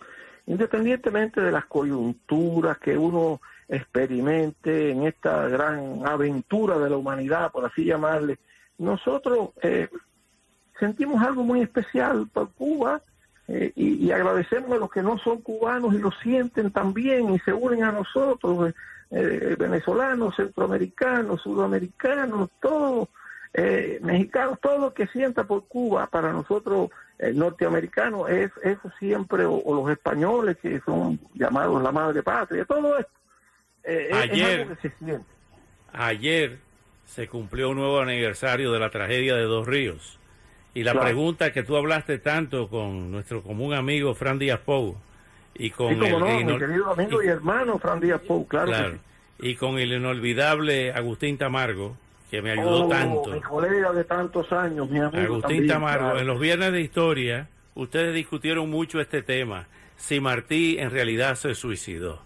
independientemente 0.46 1.40
de 1.40 1.52
las 1.52 1.66
coyunturas 1.66 2.78
que 2.78 2.96
uno 2.96 3.40
experimente 3.68 4.90
en 4.90 5.04
esta 5.04 5.48
gran 5.48 6.06
aventura 6.06 6.78
de 6.78 6.90
la 6.90 6.96
humanidad, 6.96 7.52
por 7.52 7.64
así 7.64 7.84
llamarle, 7.84 8.38
nosotros 8.78 9.50
eh, 9.62 9.88
sentimos 10.78 11.22
algo 11.22 11.44
muy 11.44 11.60
especial 11.60 12.28
por 12.32 12.50
Cuba 12.52 13.00
eh, 13.48 13.72
y, 13.74 14.10
agradecemos 14.10 14.72
a 14.72 14.76
los 14.76 14.90
que 14.90 15.02
no 15.02 15.18
son 15.18 15.40
cubanos 15.40 15.94
y 15.94 15.98
lo 15.98 16.10
sienten 16.10 16.70
también 16.70 17.34
y 17.34 17.38
se 17.40 17.52
unen 17.52 17.84
a 17.84 17.92
nosotros, 17.92 18.72
eh, 19.12 19.50
eh, 19.50 19.56
venezolanos, 19.58 20.34
centroamericanos, 20.36 21.42
sudamericanos, 21.42 22.50
todos, 22.60 23.08
mexicanos, 24.00 24.58
todo 24.60 24.78
lo 24.78 24.94
que 24.94 25.06
sienta 25.08 25.44
por 25.44 25.68
Cuba 25.68 26.06
para 26.06 26.32
nosotros 26.32 26.88
norteamericanos 27.34 28.30
es 28.30 28.50
eso 28.62 28.90
siempre, 28.98 29.44
o, 29.44 29.62
los 29.66 29.90
españoles 29.90 30.56
que 30.56 30.80
son 30.80 31.20
llamados 31.34 31.82
la 31.82 31.92
madre 31.92 32.22
patria, 32.22 32.64
todo 32.64 32.98
esto. 32.98 33.12
ayer, 34.16 34.74
se 34.80 34.90
ayer 35.92 36.58
se 37.04 37.28
cumplió 37.28 37.68
un 37.68 37.76
nuevo 37.76 38.00
aniversario 38.00 38.72
de 38.72 38.78
la 38.78 38.88
tragedia 38.88 39.36
de 39.36 39.42
Dos 39.42 39.66
Ríos. 39.66 40.18
Y 40.72 40.84
la 40.84 40.98
pregunta 40.98 41.52
que 41.52 41.62
tú 41.62 41.76
hablaste 41.76 42.18
tanto 42.18 42.70
con 42.70 43.10
nuestro 43.10 43.42
común 43.42 43.74
amigo 43.74 44.14
Fran 44.14 44.38
Díaz 44.38 44.60
Pou 44.60 44.96
y 45.54 45.70
con 45.70 45.92
el, 45.92 46.58
querido 46.58 46.90
amigo 46.90 47.22
y, 47.22 47.28
hermano 47.28 47.78
Fran 47.78 48.00
Díaz 48.00 48.20
Pou, 48.22 48.46
claro. 48.46 48.98
Y 49.38 49.56
con 49.56 49.78
el 49.78 49.92
inolvidable 49.92 50.92
Agustín 50.92 51.36
Tamargo, 51.36 51.96
que 52.30 52.40
me 52.42 52.52
ayudó 52.52 52.86
oh, 52.86 52.88
tanto. 52.88 53.30
Mi 53.32 53.40
colega 53.40 53.92
de 53.92 54.04
tantos 54.04 54.52
años, 54.52 54.88
mi 54.88 55.00
amigo. 55.00 55.34
Agustín 55.34 55.66
Tamargo, 55.66 56.18
en 56.18 56.26
los 56.26 56.38
viernes 56.38 56.72
de 56.72 56.80
historia, 56.80 57.48
ustedes 57.74 58.14
discutieron 58.14 58.70
mucho 58.70 59.00
este 59.00 59.22
tema. 59.22 59.66
Si 59.96 60.20
Martí 60.20 60.76
en 60.78 60.90
realidad 60.90 61.34
se 61.34 61.54
suicidó. 61.54 62.22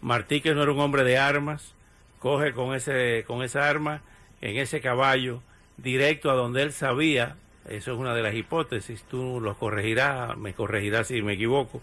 Martí, 0.00 0.40
que 0.40 0.54
no 0.54 0.62
era 0.62 0.72
un 0.72 0.80
hombre 0.80 1.04
de 1.04 1.18
armas, 1.18 1.74
coge 2.18 2.52
con, 2.52 2.74
ese, 2.74 3.24
con 3.26 3.42
esa 3.42 3.68
arma 3.68 4.02
en 4.40 4.56
ese 4.56 4.80
caballo 4.80 5.42
directo 5.76 6.30
a 6.30 6.34
donde 6.34 6.62
él 6.62 6.72
sabía 6.72 7.36
eso 7.68 7.92
es 7.92 7.98
una 7.98 8.14
de 8.14 8.22
las 8.22 8.34
hipótesis, 8.34 9.04
tú 9.04 9.40
los 9.40 9.56
corregirás, 9.56 10.36
me 10.36 10.52
corregirás 10.52 11.06
si 11.08 11.22
me 11.22 11.34
equivoco, 11.34 11.80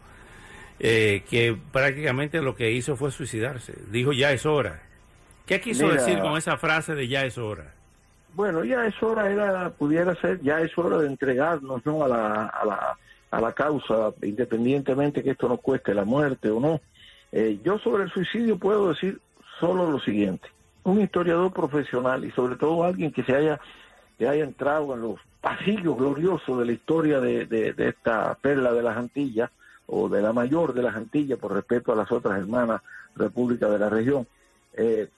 eh, 0.84 1.24
que 1.30 1.56
prácticamente 1.72 2.42
lo 2.42 2.56
que 2.56 2.72
hizo 2.72 2.96
fue 2.96 3.12
suicidarse. 3.12 3.74
Dijo, 3.92 4.14
ya 4.14 4.32
es 4.32 4.46
hora. 4.48 4.82
¿Qué 5.46 5.62
quiso 5.62 5.88
decir 5.88 6.20
con 6.20 6.38
esa 6.38 6.58
frase 6.58 6.96
de 6.96 7.08
ya 7.08 7.24
es 7.24 7.38
hora? 7.38 7.74
Bueno, 8.34 8.64
ya 8.64 8.86
es 8.88 9.04
hora, 9.04 9.30
era, 9.30 9.70
pudiera 9.70 10.16
ser, 10.16 10.42
ya 10.42 10.60
es 10.62 10.76
hora 10.78 10.98
de 10.98 11.08
entregarnos 11.08 11.86
¿no? 11.86 12.04
a, 12.04 12.08
la, 12.08 12.46
a, 12.46 12.66
la, 12.66 12.98
a 13.30 13.42
la 13.42 13.52
causa, 13.54 14.14
independientemente 14.24 15.22
que 15.22 15.32
esto 15.32 15.48
nos 15.48 15.60
cueste 15.60 15.94
la 15.94 16.06
muerte 16.06 16.50
o 16.50 16.60
no. 16.60 16.82
Eh, 17.32 17.60
yo 17.64 17.78
sobre 17.80 18.06
el 18.06 18.12
suicidio 18.12 18.58
puedo 18.58 18.90
decir 18.90 19.20
solo 19.60 19.90
lo 19.90 20.00
siguiente. 20.00 20.48
Un 20.84 21.02
historiador 21.02 21.54
profesional 21.54 22.26
y 22.26 22.32
sobre 22.32 22.56
todo 22.56 22.84
alguien 22.84 23.12
que 23.12 23.24
se 23.24 23.36
haya, 23.36 23.60
que 24.18 24.28
haya 24.28 24.44
entrado 24.44 24.96
en 24.96 25.02
los 25.02 25.20
pasillo 25.42 25.96
glorioso 25.96 26.58
de 26.60 26.66
la 26.66 26.72
historia 26.72 27.20
de, 27.20 27.46
de, 27.46 27.90
esta 27.90 28.36
perla 28.36 28.72
de 28.72 28.84
las 28.84 28.96
Antillas, 28.96 29.50
o 29.88 30.10
de 30.10 30.22
la 30.22 30.34
mayor 30.34 30.74
de 30.74 30.84
las 30.84 30.96
Antillas, 30.96 31.40
por 31.40 31.54
respeto 31.54 31.92
a 31.92 31.96
las 31.96 32.12
otras 32.12 32.40
hermanas 32.40 32.82
repúblicas 33.16 33.70
de 33.70 33.80
la 33.80 33.90
región, 33.90 34.28
eh, 34.74 35.10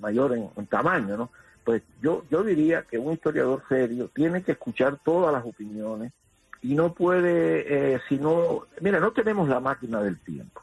mayor 0.00 0.34
en, 0.34 0.66
tamaño, 0.66 1.16
¿no? 1.16 1.30
Pues 1.64 1.82
yo, 2.00 2.24
yo 2.30 2.42
diría 2.42 2.82
que 2.82 2.98
un 2.98 3.12
historiador 3.12 3.62
serio 3.68 4.10
tiene 4.12 4.42
que 4.42 4.52
escuchar 4.52 4.98
todas 5.04 5.32
las 5.32 5.44
opiniones 5.44 6.12
y 6.60 6.74
no 6.74 6.92
puede, 6.92 7.94
eh, 7.94 8.00
si 8.08 8.16
no, 8.16 8.66
mira, 8.80 8.98
no 9.00 9.12
tenemos 9.12 9.48
la 9.48 9.60
máquina 9.60 10.02
del 10.02 10.18
tiempo. 10.18 10.62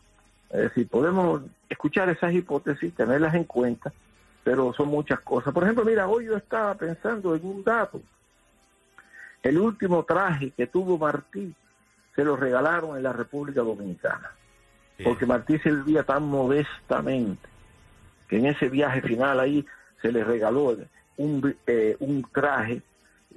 Es 0.49 0.61
decir, 0.61 0.87
podemos 0.87 1.43
escuchar 1.69 2.09
esas 2.09 2.33
hipótesis, 2.33 2.93
tenerlas 2.95 3.35
en 3.35 3.43
cuenta, 3.43 3.93
pero 4.43 4.73
son 4.73 4.89
muchas 4.89 5.19
cosas. 5.19 5.53
Por 5.53 5.63
ejemplo, 5.63 5.85
mira, 5.85 6.07
hoy 6.07 6.25
yo 6.25 6.35
estaba 6.35 6.73
pensando 6.75 7.35
en 7.35 7.45
un 7.45 7.63
dato 7.63 8.01
el 9.43 9.57
último 9.57 10.03
traje 10.03 10.51
que 10.51 10.67
tuvo 10.67 10.97
Martí 10.97 11.53
se 12.19 12.25
lo 12.25 12.35
regalaron 12.35 12.97
en 12.97 13.03
la 13.03 13.13
República 13.13 13.61
Dominicana, 13.61 14.31
porque 15.05 15.25
Martí 15.25 15.57
se 15.59 15.71
vivía 15.71 16.03
tan 16.03 16.23
modestamente 16.23 17.47
que 18.27 18.39
en 18.39 18.47
ese 18.47 18.67
viaje 18.67 19.01
final 19.01 19.39
ahí 19.39 19.65
se 20.01 20.11
le 20.11 20.25
regaló 20.25 20.75
un, 21.15 21.55
eh, 21.65 21.95
un 22.01 22.27
traje 22.33 22.81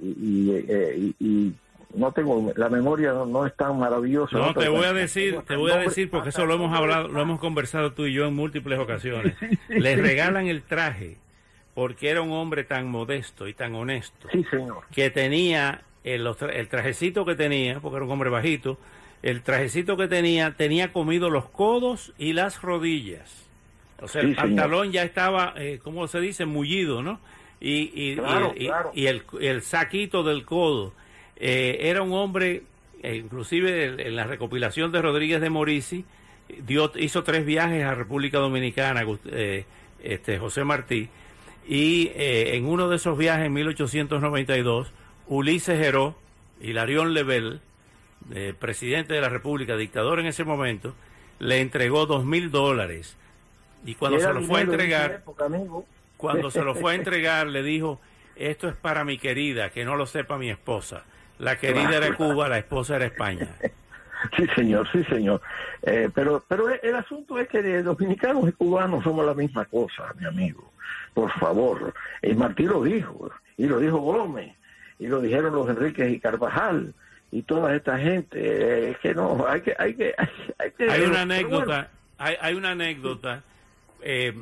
y, 0.01 0.51
eh, 0.51 1.13
y, 1.17 1.53
no 1.95 2.11
tengo 2.11 2.51
la 2.57 2.67
memoria 2.67 3.13
no, 3.13 3.45
es 3.45 3.55
tan 3.55 3.79
maravillosa. 3.79 4.37
No, 4.37 4.53
te 4.53 4.67
voy 4.67 4.83
a 4.85 4.93
decir, 4.93 5.39
te 5.47 5.55
voy 5.55 5.71
a 5.71 5.77
decir 5.77 6.09
porque 6.09 6.29
eso 6.29 6.45
lo 6.45 6.55
hemos 6.55 6.75
hablado, 6.75 7.07
lo 7.07 7.21
hemos 7.21 7.39
conversado 7.39 7.93
tú 7.93 8.05
y 8.07 8.13
yo 8.13 8.25
en 8.25 8.33
múltiples 8.33 8.79
ocasiones. 8.79 9.35
Le 9.69 9.95
regalan 9.95 10.47
el 10.47 10.63
traje 10.63 11.19
porque 11.73 12.09
era 12.09 12.21
un 12.21 12.31
hombre 12.31 12.65
tan 12.65 12.89
modesto 12.89 13.47
y 13.47 13.53
tan 13.53 13.75
honesto. 13.75 14.27
Sí, 14.31 14.43
señor. 14.49 14.83
Que 14.91 15.09
tenía 15.09 15.83
el, 16.03 16.67
trajecito 16.69 17.25
que 17.25 17.35
tenía, 17.35 17.79
porque 17.79 17.97
era 17.97 18.05
un 18.05 18.11
hombre 18.11 18.29
bajito, 18.29 18.77
el 19.21 19.41
trajecito 19.41 19.95
que 19.95 20.07
tenía 20.07 20.55
tenía 20.55 20.91
comido 20.91 21.29
los 21.29 21.45
codos 21.45 22.13
y 22.17 22.33
las 22.33 22.61
rodillas. 22.61 23.47
O 24.01 24.07
sea, 24.07 24.21
el 24.21 24.35
pantalón 24.35 24.91
ya 24.91 25.03
estaba, 25.03 25.53
eh, 25.55 25.79
¿cómo 25.81 26.07
se 26.07 26.19
dice? 26.19 26.45
Mullido, 26.45 27.01
¿no? 27.01 27.21
Y, 27.61 27.91
y, 27.93 28.17
y, 28.93 29.07
el, 29.07 29.23
el, 29.39 29.61
saquito 29.61 30.23
del 30.23 30.43
codo. 30.43 30.93
Eh, 31.37 31.89
era 31.89 32.01
un 32.01 32.11
hombre, 32.13 32.63
eh, 33.01 33.15
inclusive 33.15 34.07
en 34.07 34.15
la 34.15 34.25
recopilación 34.25 34.91
de 34.91 35.01
Rodríguez 35.01 35.39
de 35.41 35.49
Morisi, 35.49 36.05
dio, 36.65 36.91
hizo 36.95 37.23
tres 37.23 37.45
viajes 37.45 37.83
a 37.85 37.95
República 37.95 38.39
Dominicana, 38.39 39.05
eh, 39.31 39.65
este, 40.03 40.37
José 40.39 40.63
Martí, 40.63 41.09
y 41.65 42.11
en 42.15 42.65
uno 42.65 42.89
de 42.89 42.97
esos 42.97 43.17
viajes 43.17 43.45
en 43.45 43.53
1892, 43.53 44.91
Ulises 45.27 45.79
Heró, 45.79 46.15
Hilarión 46.59 47.13
Lebel, 47.13 47.61
eh, 48.33 48.53
presidente 48.57 49.13
de 49.13 49.21
la 49.21 49.29
República, 49.29 49.75
dictador 49.75 50.19
en 50.19 50.27
ese 50.27 50.43
momento, 50.43 50.93
le 51.39 51.61
entregó 51.61 52.05
dos 52.05 52.25
mil 52.25 52.51
dólares. 52.51 53.17
Y 53.85 53.95
cuando 53.95 54.19
se 54.19 54.33
lo 54.33 54.41
fue 54.43 54.59
a 54.59 54.63
entregar, 54.63 55.23
cuando 56.17 56.51
se 56.51 56.61
lo 56.61 56.75
fue 56.75 56.93
a 56.93 56.95
entregar, 56.95 57.47
le 57.47 57.63
dijo, 57.63 57.99
esto 58.35 58.69
es 58.69 58.75
para 58.75 59.03
mi 59.03 59.17
querida, 59.17 59.69
que 59.71 59.83
no 59.83 59.95
lo 59.95 60.05
sepa 60.05 60.37
mi 60.37 60.49
esposa. 60.49 61.03
La 61.39 61.57
querida 61.57 61.97
era 61.97 62.15
Cuba, 62.15 62.47
la 62.47 62.57
esposa 62.57 62.95
era 62.95 63.05
España. 63.05 63.55
Sí, 64.37 64.47
señor, 64.55 64.89
sí, 64.89 65.03
señor. 65.03 65.41
Eh, 65.81 66.09
pero, 66.15 66.41
pero 66.47 66.69
el 66.69 66.95
asunto 66.95 67.37
es 67.37 67.49
que 67.49 67.61
dominicanos 67.83 68.47
y 68.47 68.53
cubanos 68.53 69.03
somos 69.03 69.25
la 69.25 69.33
misma 69.33 69.65
cosa, 69.65 70.13
mi 70.17 70.25
amigo. 70.25 70.71
Por 71.13 71.29
favor. 71.39 71.93
El 72.21 72.37
Martí 72.37 72.63
lo 72.63 72.83
dijo, 72.83 73.29
y 73.57 73.65
lo 73.65 73.79
dijo 73.79 73.97
Gómez 73.97 74.55
y 74.99 75.07
lo 75.07 75.21
dijeron 75.21 75.53
los 75.53 75.69
Enríquez 75.69 76.11
y 76.11 76.19
Carvajal 76.19 76.93
y 77.31 77.41
toda 77.43 77.75
esta 77.75 77.97
gente. 77.97 78.39
Eh, 78.39 78.91
es 78.91 78.97
que 78.99 79.13
no 79.13 79.45
hay 79.47 79.61
que 79.61 79.73
hay 79.77 79.95
que 79.95 80.13
hay, 80.59 80.71
que, 80.71 80.89
hay 80.89 81.01
una 81.01 81.21
anécdota 81.21 81.89
hay, 82.17 82.35
hay, 82.39 82.53
una 82.53 82.71
anécdota 82.71 83.43
eh, 84.01 84.33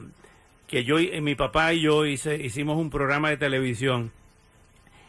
que 0.68 0.84
yo 0.84 1.00
eh, 1.00 1.22
mi 1.22 1.36
papá 1.36 1.74
y 1.74 1.82
yo 1.82 2.06
hice, 2.06 2.36
hicimos 2.36 2.78
un 2.78 2.90
programa 2.90 3.30
de 3.30 3.38
televisión 3.38 4.12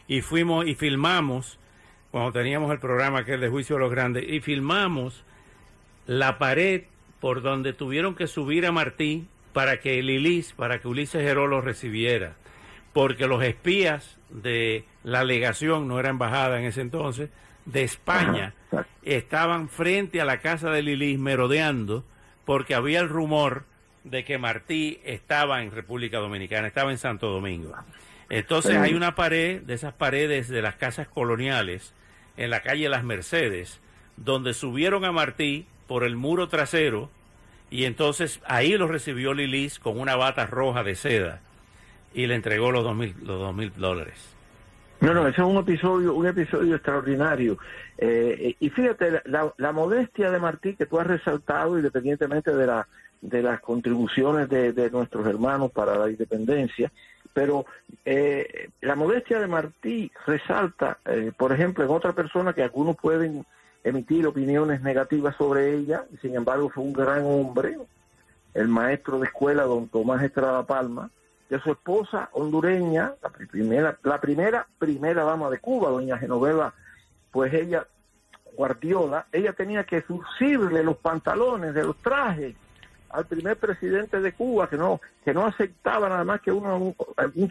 y 0.07 0.21
fuimos 0.21 0.67
y 0.67 0.75
filmamos 0.75 1.59
cuando 2.11 2.31
teníamos 2.31 2.71
el 2.71 2.79
programa 2.79 3.25
que 3.25 3.35
es 3.35 3.41
de 3.41 3.49
juicio 3.49 3.75
de 3.75 3.81
los 3.81 3.91
grandes 3.91 4.25
y 4.27 4.39
filmamos 4.39 5.23
la 6.05 6.37
pared 6.37 6.83
por 7.19 7.41
donde 7.41 7.73
tuvieron 7.73 8.15
que 8.15 8.27
subir 8.27 8.65
a 8.65 8.71
Martí 8.71 9.27
para 9.53 9.79
que 9.79 10.01
Lilis, 10.01 10.53
para 10.53 10.79
que 10.79 10.87
Ulises 10.87 11.23
Heró 11.23 11.47
lo 11.47 11.61
recibiera. 11.61 12.35
Porque 12.91 13.27
los 13.27 13.41
espías 13.43 14.17
de 14.29 14.83
la 15.03 15.23
legación, 15.23 15.87
no 15.87 15.99
era 15.99 16.09
embajada 16.09 16.59
en 16.59 16.65
ese 16.65 16.81
entonces, 16.81 17.29
de 17.65 17.83
España, 17.83 18.53
estaban 19.03 19.69
frente 19.69 20.21
a 20.21 20.25
la 20.25 20.39
casa 20.39 20.69
de 20.69 20.81
Lilis 20.81 21.19
merodeando 21.19 22.03
porque 22.45 22.75
había 22.75 22.99
el 22.99 23.09
rumor 23.09 23.65
de 24.03 24.25
que 24.25 24.37
Martí 24.37 24.99
estaba 25.05 25.61
en 25.61 25.71
República 25.71 26.17
Dominicana, 26.17 26.67
estaba 26.67 26.91
en 26.91 26.97
Santo 26.97 27.29
Domingo. 27.29 27.73
Entonces 28.29 28.77
hay 28.77 28.93
una 28.93 29.15
pared 29.15 29.61
de 29.61 29.73
esas 29.73 29.93
paredes 29.93 30.49
de 30.49 30.61
las 30.61 30.75
casas 30.75 31.07
coloniales 31.07 31.93
en 32.35 32.49
la 32.49 32.61
calle 32.61 32.89
Las 32.89 33.03
Mercedes, 33.03 33.79
donde 34.17 34.53
subieron 34.53 35.05
a 35.05 35.11
Martí 35.11 35.65
por 35.87 36.03
el 36.03 36.15
muro 36.15 36.47
trasero 36.47 37.09
y 37.69 37.85
entonces 37.85 38.41
ahí 38.45 38.77
lo 38.77 38.87
recibió 38.87 39.33
Lilis 39.33 39.79
con 39.79 39.99
una 39.99 40.15
bata 40.15 40.45
roja 40.45 40.83
de 40.83 40.95
seda 40.95 41.41
y 42.13 42.27
le 42.27 42.35
entregó 42.35 42.71
los 42.71 42.83
dos 42.83 42.95
mil, 42.95 43.15
los 43.23 43.39
dos 43.39 43.55
mil 43.55 43.71
dólares. 43.75 44.32
No, 45.03 45.13
no, 45.13 45.27
ese 45.27 45.41
es 45.41 45.45
un 45.45 45.57
episodio, 45.57 46.13
un 46.15 46.25
episodio 46.25 46.75
extraordinario. 46.75 47.57
Eh, 47.97 48.55
y 48.57 48.69
fíjate, 48.69 49.21
la, 49.25 49.71
modestia 49.73 50.31
de 50.31 50.39
Martí 50.39 50.75
que 50.75 50.85
tú 50.85 50.97
has 50.97 51.05
resaltado, 51.05 51.77
independientemente 51.77 52.55
de, 52.55 52.65
la, 52.65 52.87
de 53.19 53.43
las 53.43 53.59
contribuciones 53.59 54.47
de, 54.47 54.89
nuestros 54.91 55.27
hermanos 55.27 55.71
para 55.73 55.97
la 55.97 56.09
independencia, 56.09 56.89
pero 57.33 57.65
eh, 58.05 58.69
la 58.79 58.95
modestia 58.95 59.41
de 59.41 59.47
Martí 59.47 60.09
resalta, 60.25 60.99
eh, 61.03 61.33
por 61.37 61.51
ejemplo, 61.51 61.83
en 61.83 61.91
otra 61.91 62.13
persona 62.13 62.53
que 62.53 62.63
algunos 62.63 62.95
pueden 62.95 63.45
emitir 63.83 64.25
opiniones 64.25 64.81
negativas 64.83 65.35
sobre 65.35 65.75
ella, 65.75 66.05
sin 66.21 66.33
embargo 66.33 66.69
fue 66.69 66.81
un 66.81 66.93
gran 66.93 67.25
hombre, 67.25 67.77
el 68.53 68.69
maestro 68.69 69.19
de 69.19 69.25
escuela, 69.25 69.63
don 69.63 69.89
Tomás 69.89 70.23
Estrada 70.23 70.65
Palma, 70.65 71.09
de 71.53 71.59
su 71.59 71.71
esposa 71.71 72.29
hondureña, 72.31 73.13
la 73.21 73.29
primera, 73.29 73.95
la 74.01 74.19
primera, 74.19 74.65
primera 74.79 75.23
dama 75.23 75.51
de 75.51 75.59
Cuba, 75.59 75.91
doña 75.91 76.17
Genoveva, 76.17 76.73
pues 77.31 77.53
ella, 77.53 77.85
Guardiola, 78.57 79.27
ella 79.31 79.53
tenía 79.53 79.83
que 79.83 80.01
surcirle 80.01 80.83
los 80.83 80.97
pantalones 80.97 81.75
de 81.75 81.83
los 81.83 81.95
trajes 81.97 82.55
al 83.11 83.27
primer 83.27 83.57
presidente 83.57 84.19
de 84.19 84.33
Cuba, 84.33 84.67
que 84.67 84.77
no, 84.77 84.99
que 85.23 85.31
no 85.31 85.45
aceptaba 85.45 86.09
nada 86.09 86.23
más 86.23 86.41
que 86.41 86.51
un, 86.51 86.95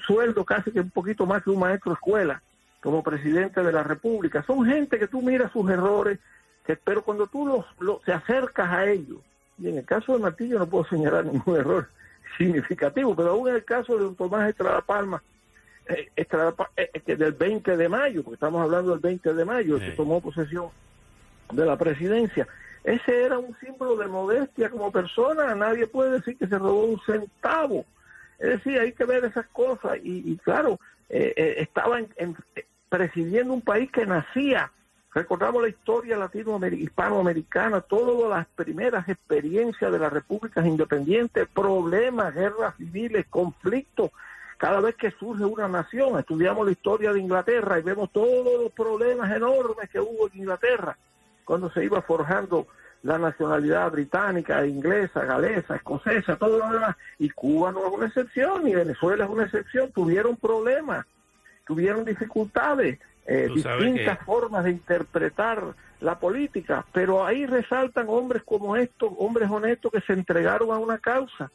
sueldo 0.04 0.44
casi 0.44 0.73
que 0.73 0.80
un 0.80 0.90
poquito 0.90 1.25
más 1.25 1.44
que 1.44 1.50
un 1.50 1.61
maestro 1.61 1.92
de 1.92 1.94
escuela, 1.94 2.42
como 2.80 3.04
presidente 3.04 3.62
de 3.62 3.71
la 3.71 3.85
República. 3.85 4.42
Son 4.42 4.66
gente 4.66 4.99
que 4.99 5.06
tú 5.06 5.23
miras 5.23 5.52
sus 5.52 5.71
errores, 5.71 6.18
que, 6.66 6.75
pero 6.75 7.04
cuando 7.04 7.28
tú 7.28 7.47
los, 7.47 7.64
los, 7.78 8.02
te 8.02 8.12
acercas 8.12 8.68
a 8.68 8.90
ellos, 8.90 9.18
y 9.59 9.68
en 9.68 9.78
el 9.78 9.85
caso 9.85 10.14
de 10.14 10.18
Martillo 10.18 10.59
no 10.59 10.66
puedo 10.66 10.87
señalar 10.87 11.25
ningún 11.32 11.54
error, 11.54 11.88
significativo, 12.37 13.15
pero 13.15 13.31
aún 13.31 13.49
en 13.49 13.57
el 13.57 13.65
caso 13.65 13.97
de 13.97 14.15
Tomás 14.15 14.49
Estrada 14.49 14.81
Palma, 14.81 15.23
eh, 15.87 16.09
Estrada, 16.17 16.55
eh, 16.77 16.91
eh, 16.95 17.17
del 17.17 17.33
20 17.33 17.77
de 17.77 17.89
mayo, 17.89 18.23
porque 18.23 18.35
estamos 18.35 18.62
hablando 18.62 18.93
del 18.93 19.01
20 19.01 19.35
de 19.35 19.45
mayo, 19.45 19.79
que 19.79 19.91
tomó 19.91 20.21
posesión 20.21 20.69
de 21.53 21.67
la 21.67 21.77
presidencia, 21.77 22.47
ese 22.85 23.25
era 23.25 23.39
un 23.39 23.57
símbolo 23.61 23.97
de 23.97 24.07
modestia 24.09 24.71
como 24.71 24.91
persona, 24.91 25.55
nadie 25.55 25.87
puede 25.87 26.12
decir 26.12 26.37
que 26.37 26.47
se 26.47 26.59
robó 26.59 26.85
un 26.85 27.01
centavo. 27.07 27.85
Es 28.39 28.49
decir, 28.49 28.79
hay 28.81 28.93
que 28.93 29.05
ver 29.05 29.25
esas 29.25 29.47
cosas 29.49 29.99
y, 30.03 30.37
claro, 30.39 30.81
estaba 31.09 32.01
presidiendo 32.89 33.55
un 33.55 33.61
país 33.61 33.89
que 33.93 34.05
nacía 34.05 34.73
Recordamos 35.14 35.61
la 35.61 35.69
historia 35.69 36.16
latino-hispanoamericana, 36.16 37.83
todas 37.83 38.31
las 38.31 38.47
primeras 38.47 39.07
experiencias 39.09 39.92
de 39.92 39.99
las 39.99 40.11
repúblicas 40.11 40.64
independientes, 40.64 41.49
problemas, 41.49 42.35
guerras 42.35 42.75
civiles, 42.76 43.26
conflictos. 43.28 44.11
Cada 44.57 44.81
vez 44.81 44.95
que 44.95 45.11
surge 45.11 45.45
una 45.45 45.69
nación, 45.69 46.19
estudiamos 46.19 46.64
la 46.64 46.73
historia 46.73 47.12
de 47.12 47.21
Inglaterra 47.21 47.78
y 47.78 47.83
vemos 47.83 48.11
todos 48.11 48.62
los 48.62 48.73
problemas 48.73 49.31
enormes 49.31 49.90
que 49.90 50.00
hubo 50.00 50.28
en 50.28 50.40
Inglaterra 50.40 50.97
cuando 51.45 51.71
se 51.71 51.85
iba 51.85 52.00
forjando 52.00 52.66
la 53.02 53.19
nacionalidad 53.19 53.90
británica, 53.90 54.64
inglesa, 54.64 55.25
galesa, 55.25 55.76
escocesa, 55.76 56.37
todo 56.37 56.59
lo 56.59 56.73
demás. 56.73 56.97
Y 57.19 57.28
Cuba 57.31 57.73
no 57.73 57.87
es 57.87 57.92
una 57.92 58.07
excepción, 58.07 58.64
ni 58.64 58.75
Venezuela 58.75 59.25
es 59.25 59.31
una 59.31 59.45
excepción. 59.45 59.90
Tuvieron 59.92 60.37
problemas, 60.37 61.04
tuvieron 61.66 62.04
dificultades 62.04 62.99
eh, 63.26 63.49
distintas 63.55 64.19
formas 64.25 64.64
de 64.64 64.73
interpretar 64.73 65.75
la 66.00 66.19
política, 66.19 66.85
pero 66.93 67.25
ahí 67.25 67.47
resaltan 67.47 68.07
hombres 68.09 68.43
como 68.43 68.76
estos, 68.76 69.12
hombres 69.19 69.49
honestos 69.49 69.93
que 69.93 70.00
se 70.00 70.12
entregaron 70.12 70.73
a 70.73 70.79
una 70.79 70.99
causa. 70.99 71.50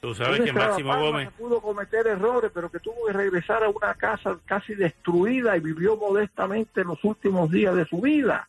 Tú 0.00 0.14
sabes 0.14 0.42
que 0.42 0.52
Máximo 0.52 0.96
Gómez 0.96 1.30
pudo 1.36 1.60
cometer 1.60 2.06
errores, 2.06 2.50
pero 2.54 2.70
que 2.70 2.78
tuvo 2.78 3.06
que 3.06 3.12
regresar 3.12 3.64
a 3.64 3.68
una 3.68 3.94
casa 3.94 4.38
casi 4.44 4.74
destruida 4.74 5.56
y 5.56 5.60
vivió 5.60 5.96
modestamente 5.96 6.84
los 6.84 7.02
últimos 7.02 7.50
días 7.50 7.74
de 7.74 7.86
su 7.86 8.00
vida. 8.02 8.48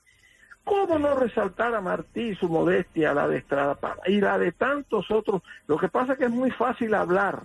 ¿Cómo 0.63 0.99
no 0.99 1.15
resaltar 1.15 1.73
a 1.73 1.79
Martí 1.79 2.35
su 2.35 2.49
modestia, 2.49 3.13
la 3.13 3.29
de 3.29 3.37
Estrada 3.37 3.77
y 4.05 4.19
la 4.19 4.37
de 4.37 4.51
tantos 4.51 5.09
otros? 5.09 5.41
Lo 5.65 5.77
que 5.77 5.87
pasa 5.87 6.13
es 6.13 6.19
que 6.19 6.25
es 6.25 6.31
muy 6.31 6.51
fácil 6.51 6.93
hablar, 6.93 7.43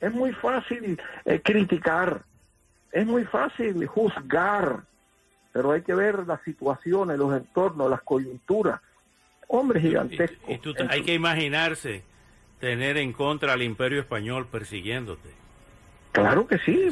es 0.00 0.12
muy 0.12 0.32
fácil 0.32 1.00
eh, 1.24 1.40
criticar, 1.42 2.22
es 2.94 3.04
muy 3.04 3.24
fácil 3.24 3.84
juzgar, 3.88 4.84
pero 5.52 5.72
hay 5.72 5.82
que 5.82 5.94
ver 5.94 6.24
las 6.26 6.40
situaciones, 6.42 7.18
los 7.18 7.34
entornos, 7.34 7.90
las 7.90 8.00
coyunturas. 8.02 8.80
Hombre 9.48 9.80
gigantesco. 9.80 10.36
Y, 10.48 10.60
hay 10.88 11.02
que 11.02 11.12
imaginarse 11.12 12.04
tener 12.60 12.96
en 12.96 13.12
contra 13.12 13.52
al 13.52 13.62
imperio 13.62 13.98
español 14.00 14.46
persiguiéndote. 14.46 15.28
Claro 16.12 16.46
que 16.46 16.58
sí, 16.58 16.88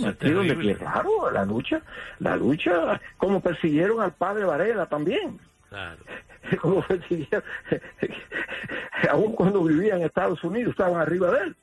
claro, 0.77 1.31
la 1.31 1.45
lucha, 1.45 1.81
la 2.19 2.35
lucha, 2.35 3.01
como 3.17 3.41
persiguieron 3.41 4.01
al 4.01 4.12
padre 4.12 4.45
Varela 4.45 4.87
también. 4.87 5.38
Claro. 5.69 6.03
Como 6.61 6.83
persiguieron, 6.83 7.45
aún 9.09 9.33
cuando 9.35 9.62
vivía 9.62 9.95
en 9.95 10.03
Estados 10.03 10.43
Unidos, 10.43 10.73
estaban 10.73 11.01
arriba 11.01 11.31
de 11.31 11.45
él. 11.45 11.57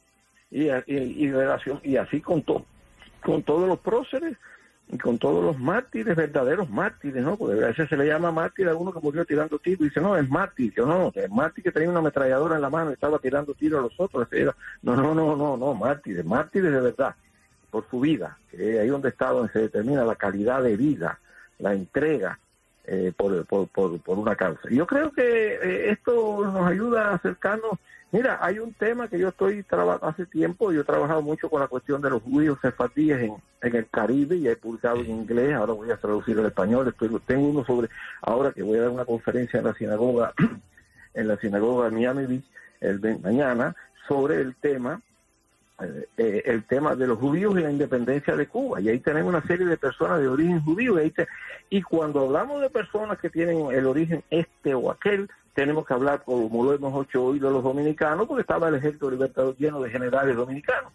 Y, 0.50 0.70
y, 0.70 1.26
y, 1.26 1.32
relación, 1.32 1.82
y 1.84 1.98
así 1.98 2.22
contó 2.22 2.66
con 3.22 3.44
todos 3.44 3.68
los 3.68 3.80
próceres 3.80 4.38
y 4.92 4.98
con 4.98 5.20
todos 5.20 5.44
los 5.44 5.60
mártires, 5.60 6.16
verdaderos 6.16 6.70
mártires, 6.70 7.24
¿no? 7.24 7.38
Porque 7.38 7.64
a 7.64 7.68
veces 7.68 7.88
se 7.90 7.96
le 7.96 8.08
llama 8.08 8.32
mártir 8.32 8.68
a 8.68 8.76
uno 8.76 8.92
que 8.92 9.00
murió 9.00 9.24
tirando 9.24 9.60
tiros 9.60 9.82
y 9.82 9.84
dice, 9.86 10.02
no, 10.02 10.18
es 10.18 10.28
mártir. 10.28 10.74
Yo 10.76 10.86
no, 10.86 11.12
es 11.14 11.30
mártir 11.30 11.64
que 11.64 11.72
tenía 11.72 11.90
una 11.90 12.00
ametralladora 12.00 12.56
en 12.56 12.62
la 12.62 12.70
mano 12.70 12.90
y 12.90 12.94
estaba 12.94 13.20
tirando 13.20 13.54
tiros 13.54 13.80
a 13.80 13.84
los 13.84 14.00
otros. 14.00 14.28
no, 14.82 14.96
no, 14.96 15.14
no, 15.14 15.36
no, 15.36 15.58
no, 15.58 15.74
mártires, 15.76 16.26
mártires 16.26 16.72
de 16.72 16.82
verdad, 16.82 17.16
por 17.70 17.88
su 17.90 18.00
vida, 18.00 18.38
que 18.50 18.80
ahí 18.80 18.88
donde 18.88 19.10
está, 19.10 19.30
donde 19.30 19.54
se 19.54 19.60
determina 19.60 20.04
la 20.04 20.16
calidad 20.16 20.64
de 20.64 20.76
vida, 20.76 21.20
la 21.60 21.74
entrega 21.74 22.40
eh, 22.86 23.12
por, 23.16 23.46
por, 23.46 23.68
por, 23.68 24.00
por, 24.02 24.18
una 24.18 24.36
causa. 24.36 24.70
yo 24.70 24.88
creo 24.88 25.12
que 25.12 25.56
eh, 25.56 25.92
esto 25.92 26.44
nos 26.44 26.68
ayuda 26.68 27.10
a 27.10 27.16
acercarnos 27.16 27.80
Mira, 28.12 28.40
hay 28.42 28.58
un 28.58 28.74
tema 28.74 29.08
que 29.08 29.20
yo 29.20 29.28
estoy 29.28 29.62
trabajando 29.62 30.08
hace 30.08 30.26
tiempo, 30.26 30.72
yo 30.72 30.82
he 30.82 30.84
trabajado 30.84 31.22
mucho 31.22 31.48
con 31.48 31.62
la 31.62 31.68
cuestión 31.68 32.02
de 32.02 32.10
los 32.10 32.24
judíos 32.24 32.58
cefardíes 32.60 33.22
en, 33.22 33.76
el 33.76 33.88
Caribe 33.88 34.36
y 34.36 34.48
he 34.48 34.56
publicado 34.56 34.98
en 35.02 35.12
inglés, 35.12 35.54
ahora 35.54 35.74
voy 35.74 35.92
a 35.92 35.98
traducir 35.98 36.40
al 36.40 36.48
español, 36.48 36.96
tengo 37.28 37.48
uno 37.48 37.64
sobre, 37.66 37.90
ahora 38.24 38.52
que 38.52 38.64
voy 38.64 38.80
a 38.80 38.84
dar 38.84 38.90
una 38.90 39.06
conferencia 39.06 39.60
en 39.60 39.66
la 39.66 39.76
sinagoga, 39.76 40.34
en 41.14 41.28
la 41.28 41.38
sinagoga 41.38 41.86
de 41.86 41.92
Miami 41.92 42.26
Beach, 42.26 42.46
el, 42.82 43.20
mañana, 43.20 43.76
sobre 44.08 44.42
el 44.42 44.56
tema 44.56 45.04
eh, 45.82 46.08
eh, 46.18 46.44
el 46.46 46.64
tema 46.66 46.96
de 46.96 47.08
los 47.08 47.18
judíos 47.20 47.58
y 47.58 47.62
la 47.62 47.72
independencia 47.72 48.36
de 48.36 48.48
Cuba. 48.48 48.82
Y 48.82 48.90
ahí 48.90 49.00
tenemos 49.00 49.30
una 49.30 49.46
serie 49.46 49.66
de 49.66 49.78
personas 49.78 50.20
de 50.20 50.28
origen 50.28 50.62
judío. 50.62 51.02
Y, 51.04 51.14
y 51.70 51.82
cuando 51.82 52.26
hablamos 52.26 52.62
de 52.62 52.70
personas 52.70 53.18
que 53.20 53.30
tienen 53.30 53.72
el 53.72 53.86
origen 53.86 54.24
este 54.30 54.74
o 54.74 54.92
aquel, 54.92 55.30
tenemos 55.54 55.86
que 55.86 55.94
hablar, 55.94 56.24
como 56.24 56.64
lo 56.64 56.74
hemos 56.74 57.06
hecho 57.06 57.26
hoy, 57.26 57.40
de 57.40 57.50
los 57.50 57.64
dominicanos, 57.64 58.28
porque 58.28 58.42
estaba 58.42 58.70
el 58.70 58.76
ejército 58.76 59.10
libertador 59.10 59.56
lleno 59.58 59.82
de 59.82 59.90
generales 59.90 60.36
dominicanos. 60.36 60.92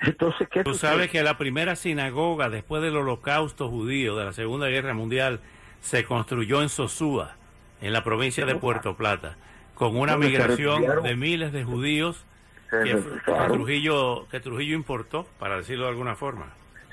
Entonces, 0.00 0.48
¿qué 0.48 0.64
tú 0.64 0.74
sabes 0.74 1.10
que 1.10 1.22
la 1.22 1.36
primera 1.36 1.76
sinagoga 1.76 2.48
después 2.48 2.82
del 2.82 2.96
holocausto 2.96 3.68
judío 3.68 4.16
de 4.16 4.24
la 4.24 4.32
Segunda 4.32 4.68
Guerra 4.68 4.94
Mundial 4.94 5.40
se 5.80 6.04
construyó 6.04 6.62
en 6.62 6.68
Sosúa, 6.68 7.36
en 7.82 7.92
la 7.92 8.02
provincia 8.02 8.46
de 8.46 8.54
Puerto 8.54 8.96
Plata, 8.96 9.36
con 9.74 9.96
una 9.96 10.16
migración 10.16 11.02
de 11.02 11.16
miles 11.16 11.52
de 11.52 11.64
judíos 11.64 12.24
que, 12.70 13.02
Trujillo, 13.48 14.26
que 14.30 14.40
Trujillo 14.40 14.74
importó, 14.74 15.26
para 15.38 15.56
decirlo 15.56 15.84
de 15.84 15.90
alguna 15.90 16.14
forma. 16.14 16.46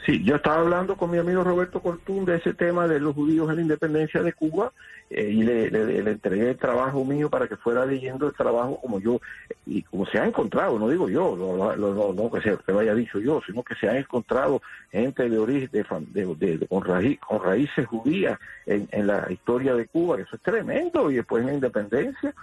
Sí, 0.08 0.24
yo 0.24 0.38
estaba 0.38 0.62
hablando 0.62 0.96
con 0.96 1.12
mi 1.12 1.18
amigo 1.18 1.44
Roberto 1.44 1.82
Cortún 1.82 2.24
de 2.24 2.38
ese 2.38 2.54
tema 2.54 2.88
de 2.88 2.98
los 2.98 3.14
judíos 3.14 3.50
en 3.50 3.58
la 3.58 3.62
independencia 3.62 4.24
de 4.24 4.32
Cuba 4.32 4.72
eh, 5.10 5.30
y 5.30 5.44
le, 5.44 5.70
le, 5.70 6.12
entregué 6.12 6.52
el 6.52 6.58
trabajo 6.58 7.04
mío 7.04 7.30
para 7.30 7.50
que 7.50 7.58
fuera 7.58 7.86
leyendo 7.86 8.26
el 8.28 8.34
trabajo 8.34 8.80
como 8.80 9.02
yo 9.02 9.20
y 9.66 9.82
como 9.84 10.06
se 10.06 10.18
ha 10.18 10.26
encontrado, 10.26 10.80
no 10.80 10.88
digo 10.88 11.10
yo, 11.10 11.36
no, 11.36 11.76
no, 12.14 12.32
que 12.32 12.42
se 12.42 12.72
vaya 12.72 12.96
dicho 12.96 13.20
yo, 13.20 13.42
sino 13.46 13.64
que 13.64 13.76
se 13.76 13.90
ha 13.90 13.98
encontrado 13.98 14.62
gente 14.94 15.30
de 15.30 15.38
origen, 15.38 15.70
de, 15.72 16.66
con, 16.70 16.88
con 17.20 17.44
raíces 17.44 17.86
judías 17.86 18.40
en, 18.66 18.88
en 18.94 19.08
la 19.08 19.30
historia 19.30 19.76
de 19.76 19.88
Cuba, 19.88 20.16
que 20.16 20.24
eso 20.24 20.38
es 20.38 20.42
tremendo, 20.42 21.12
y 21.12 21.16
después 21.16 21.42
en 21.42 21.48
la 21.48 21.54
independencia 21.56 22.34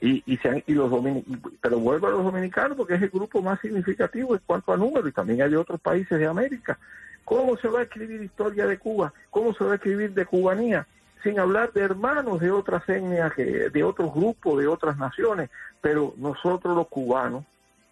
y, 0.00 0.22
y, 0.26 0.36
se 0.38 0.62
y 0.66 0.74
los 0.74 0.92
pero 1.60 1.78
vuelvo 1.78 2.06
a 2.06 2.10
los 2.10 2.24
dominicanos 2.24 2.76
porque 2.76 2.94
es 2.94 3.02
el 3.02 3.10
grupo 3.10 3.42
más 3.42 3.60
significativo 3.60 4.34
en 4.34 4.40
cuanto 4.46 4.72
a 4.72 4.76
número 4.76 5.08
y 5.08 5.12
también 5.12 5.42
hay 5.42 5.54
otros 5.54 5.80
países 5.80 6.18
de 6.18 6.26
América 6.26 6.78
¿Cómo 7.28 7.58
se 7.58 7.68
va 7.68 7.80
a 7.80 7.82
escribir 7.82 8.22
historia 8.22 8.66
de 8.66 8.78
Cuba? 8.78 9.12
¿Cómo 9.28 9.52
se 9.52 9.62
va 9.62 9.72
a 9.72 9.74
escribir 9.74 10.14
de 10.14 10.24
cubanía? 10.24 10.86
Sin 11.22 11.38
hablar 11.38 11.74
de 11.74 11.82
hermanos 11.82 12.40
de 12.40 12.50
otras 12.50 12.88
etnias, 12.88 13.36
de 13.36 13.84
otros 13.84 14.14
grupos, 14.14 14.58
de 14.58 14.66
otras 14.66 14.96
naciones. 14.96 15.50
Pero 15.82 16.14
nosotros 16.16 16.74
los 16.74 16.88
cubanos, 16.88 17.44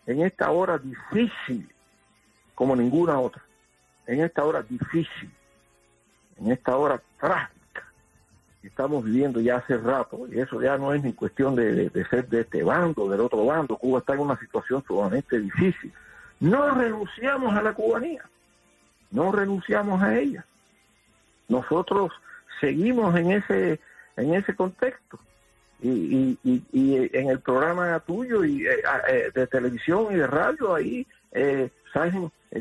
en 0.07 0.23
esta 0.23 0.51
hora 0.51 0.79
difícil, 0.79 1.71
como 2.55 2.75
ninguna 2.75 3.21
otra, 3.21 3.43
en 4.07 4.23
esta 4.23 4.43
hora 4.43 4.63
difícil, 4.63 5.31
en 6.39 6.53
esta 6.53 6.75
hora 6.75 7.03
trágica, 7.21 7.56
estamos 8.67 9.05
viviendo 9.05 9.41
ya 9.41 9.57
hace 9.57 9.77
rato, 9.77 10.27
y 10.31 10.39
eso 10.39 10.61
ya 10.61 10.77
no 10.77 10.93
es 10.93 11.03
ni 11.03 11.13
cuestión 11.13 11.55
de, 11.55 11.91
ser 12.11 12.29
de 12.29 12.41
este 12.41 12.63
bando, 12.63 13.09
del 13.09 13.21
otro 13.21 13.45
bando, 13.45 13.77
Cuba 13.77 14.01
está 14.01 14.15
en 14.15 14.21
una 14.21 14.39
situación 14.39 14.83
sumamente 14.87 15.39
difícil. 15.39 15.93
No 16.41 16.71
renunciamos 16.75 17.55
a 17.55 17.63
la 17.63 17.73
cubanía, 17.73 18.23
no 19.11 19.33
renunciamos 19.33 20.03
a 20.03 20.19
ella. 20.19 20.45
Nosotros 21.49 22.13
seguimos 22.61 23.17
en 23.17 23.33
ese, 23.33 23.81
en 24.17 24.35
ese 24.35 24.55
contexto. 24.55 25.19
Y, 25.79 26.39
y, 26.43 26.63
y, 26.73 26.97
en 27.15 27.29
el 27.29 27.41
programa 27.41 28.01
tuyo 28.01 28.45
y 28.45 28.67
eh, 28.67 28.83
eh, 29.09 29.31
de 29.35 29.47
televisión 29.47 30.07
y 30.11 30.15
de 30.15 30.27
radio 30.27 30.75
ahí 30.75 31.07
eh, 31.33 31.69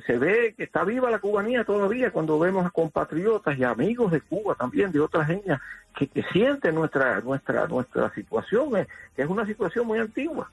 se 0.06 0.18
ve 0.18 0.54
que 0.58 0.64
está 0.64 0.84
viva 0.84 1.10
la 1.10 1.20
cubanía 1.20 1.64
todavía 1.64 2.12
cuando 2.12 2.40
vemos 2.40 2.66
a 2.66 2.70
compatriotas 2.70 3.58
y 3.58 3.64
amigos 3.64 4.12
de 4.12 4.22
Cuba 4.22 4.56
también, 4.56 4.92
de 4.92 5.00
otras 5.00 5.30
etnias, 5.30 5.62
que, 5.96 6.10
sienten 6.34 6.76
nuestra, 6.76 7.22
nuestra, 7.22 7.68
nuestra 7.68 8.14
situación, 8.14 8.78
eh, 8.78 8.88
que 9.16 9.22
es 9.22 9.30
una 9.30 9.46
situación 9.46 9.88
muy 9.88 10.00
antigua. 10.00 10.50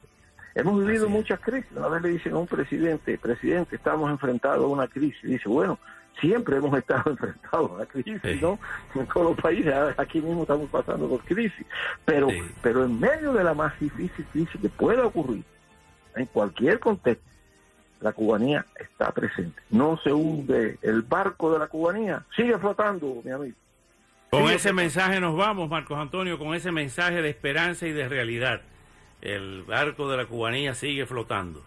Hemos 0.55 0.85
vivido 0.85 1.09
muchas 1.09 1.41
crisis. 1.41 1.71
Una 1.75 1.89
vez 1.89 2.03
le 2.03 2.09
dicen 2.11 2.35
a 2.35 2.39
un 2.39 2.47
presidente, 2.47 3.17
presidente, 3.19 3.77
estamos 3.77 4.11
enfrentados 4.11 4.65
a 4.65 4.69
una 4.69 4.87
crisis. 4.87 5.23
Dice, 5.23 5.49
bueno, 5.49 5.79
siempre 6.21 6.57
hemos 6.57 6.77
estado 6.79 7.11
enfrentados 7.11 7.71
a 7.71 7.75
una 7.75 7.87
crisis, 7.87 8.43
¿no? 8.43 8.59
En 8.95 9.07
todos 9.07 9.31
los 9.31 9.41
países, 9.41 9.75
aquí 9.97 10.21
mismo 10.21 10.43
estamos 10.43 10.69
pasando 10.71 11.09
por 11.09 11.21
crisis. 11.21 11.67
Pero, 12.05 12.29
pero 12.61 12.85
en 12.85 13.01
medio 13.01 13.33
de 13.33 13.45
la 13.45 13.55
más 13.55 13.79
difícil 13.81 14.25
crisis 14.27 14.61
que 14.61 14.69
pueda 14.69 15.07
ocurrir, 15.07 15.45
en 16.15 16.27
cualquier 16.27 16.79
contexto, 16.79 17.32
la 18.03 18.13
cubanía 18.13 18.67
está 18.79 19.13
presente. 19.13 19.63
No 19.71 19.99
se 20.03 20.13
hunde 20.13 20.79
el 20.83 21.03
barco 21.03 21.53
de 21.53 21.59
la 21.59 21.69
cubanía, 21.69 22.25
sigue 22.37 22.59
flotando, 22.59 23.23
mi 23.25 23.31
amigo. 23.31 23.57
Con 24.31 24.51
ese 24.51 24.73
mensaje 24.73 25.21
nos 25.21 25.37
vamos, 25.37 25.69
Marcos 25.69 25.99
Antonio, 25.99 26.39
con 26.39 26.55
ese 26.55 26.73
mensaje 26.73 27.23
de 27.23 27.29
esperanza 27.29 27.87
y 27.87 27.93
de 27.93 28.09
realidad. 28.09 28.63
El 29.21 29.63
barco 29.63 30.11
de 30.11 30.17
la 30.17 30.27
cubanía 30.27 30.75
sigue 30.75 31.07
flotando. 31.07 31.63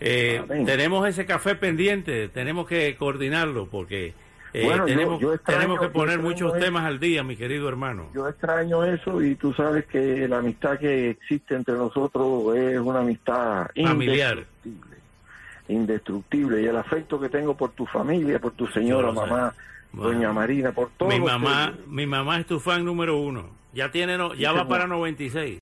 Eh, 0.00 0.42
tenemos 0.64 1.06
ese 1.06 1.26
café 1.26 1.54
pendiente, 1.54 2.28
tenemos 2.28 2.66
que 2.66 2.96
coordinarlo 2.96 3.66
porque 3.66 4.14
eh, 4.52 4.80
tenemos, 4.86 5.20
tenemos 5.44 5.80
que 5.80 5.88
poner 5.88 6.20
muchos 6.20 6.58
temas 6.58 6.84
al 6.84 6.98
día, 6.98 7.22
mi 7.22 7.36
querido 7.36 7.68
hermano. 7.68 8.08
Yo 8.14 8.28
extraño 8.28 8.84
eso 8.84 9.22
y 9.22 9.34
tú 9.34 9.52
sabes 9.52 9.86
que 9.86 10.26
la 10.28 10.38
amistad 10.38 10.78
que 10.78 11.10
existe 11.10 11.54
entre 11.54 11.74
nosotros 11.74 12.56
es 12.56 12.78
una 12.78 13.00
amistad 13.00 13.68
familiar 13.74 14.46
indestructible 15.68 16.62
y 16.62 16.66
el 16.66 16.76
afecto 16.76 17.20
que 17.20 17.28
tengo 17.28 17.56
por 17.56 17.70
tu 17.70 17.86
familia, 17.86 18.38
por 18.38 18.52
tu 18.52 18.66
señora 18.68 19.12
mamá, 19.12 19.54
doña 19.92 20.32
Marina, 20.32 20.72
por 20.72 20.90
todo. 20.96 21.08
Mi 21.08 21.20
mamá, 21.20 21.74
mi 21.86 22.06
mamá 22.06 22.40
es 22.40 22.46
tu 22.46 22.58
fan 22.58 22.84
número 22.84 23.16
uno. 23.16 23.50
Ya 23.72 23.90
tiene, 23.90 24.18
ya 24.36 24.52
va 24.52 24.66
para 24.66 24.86
96. 24.86 25.56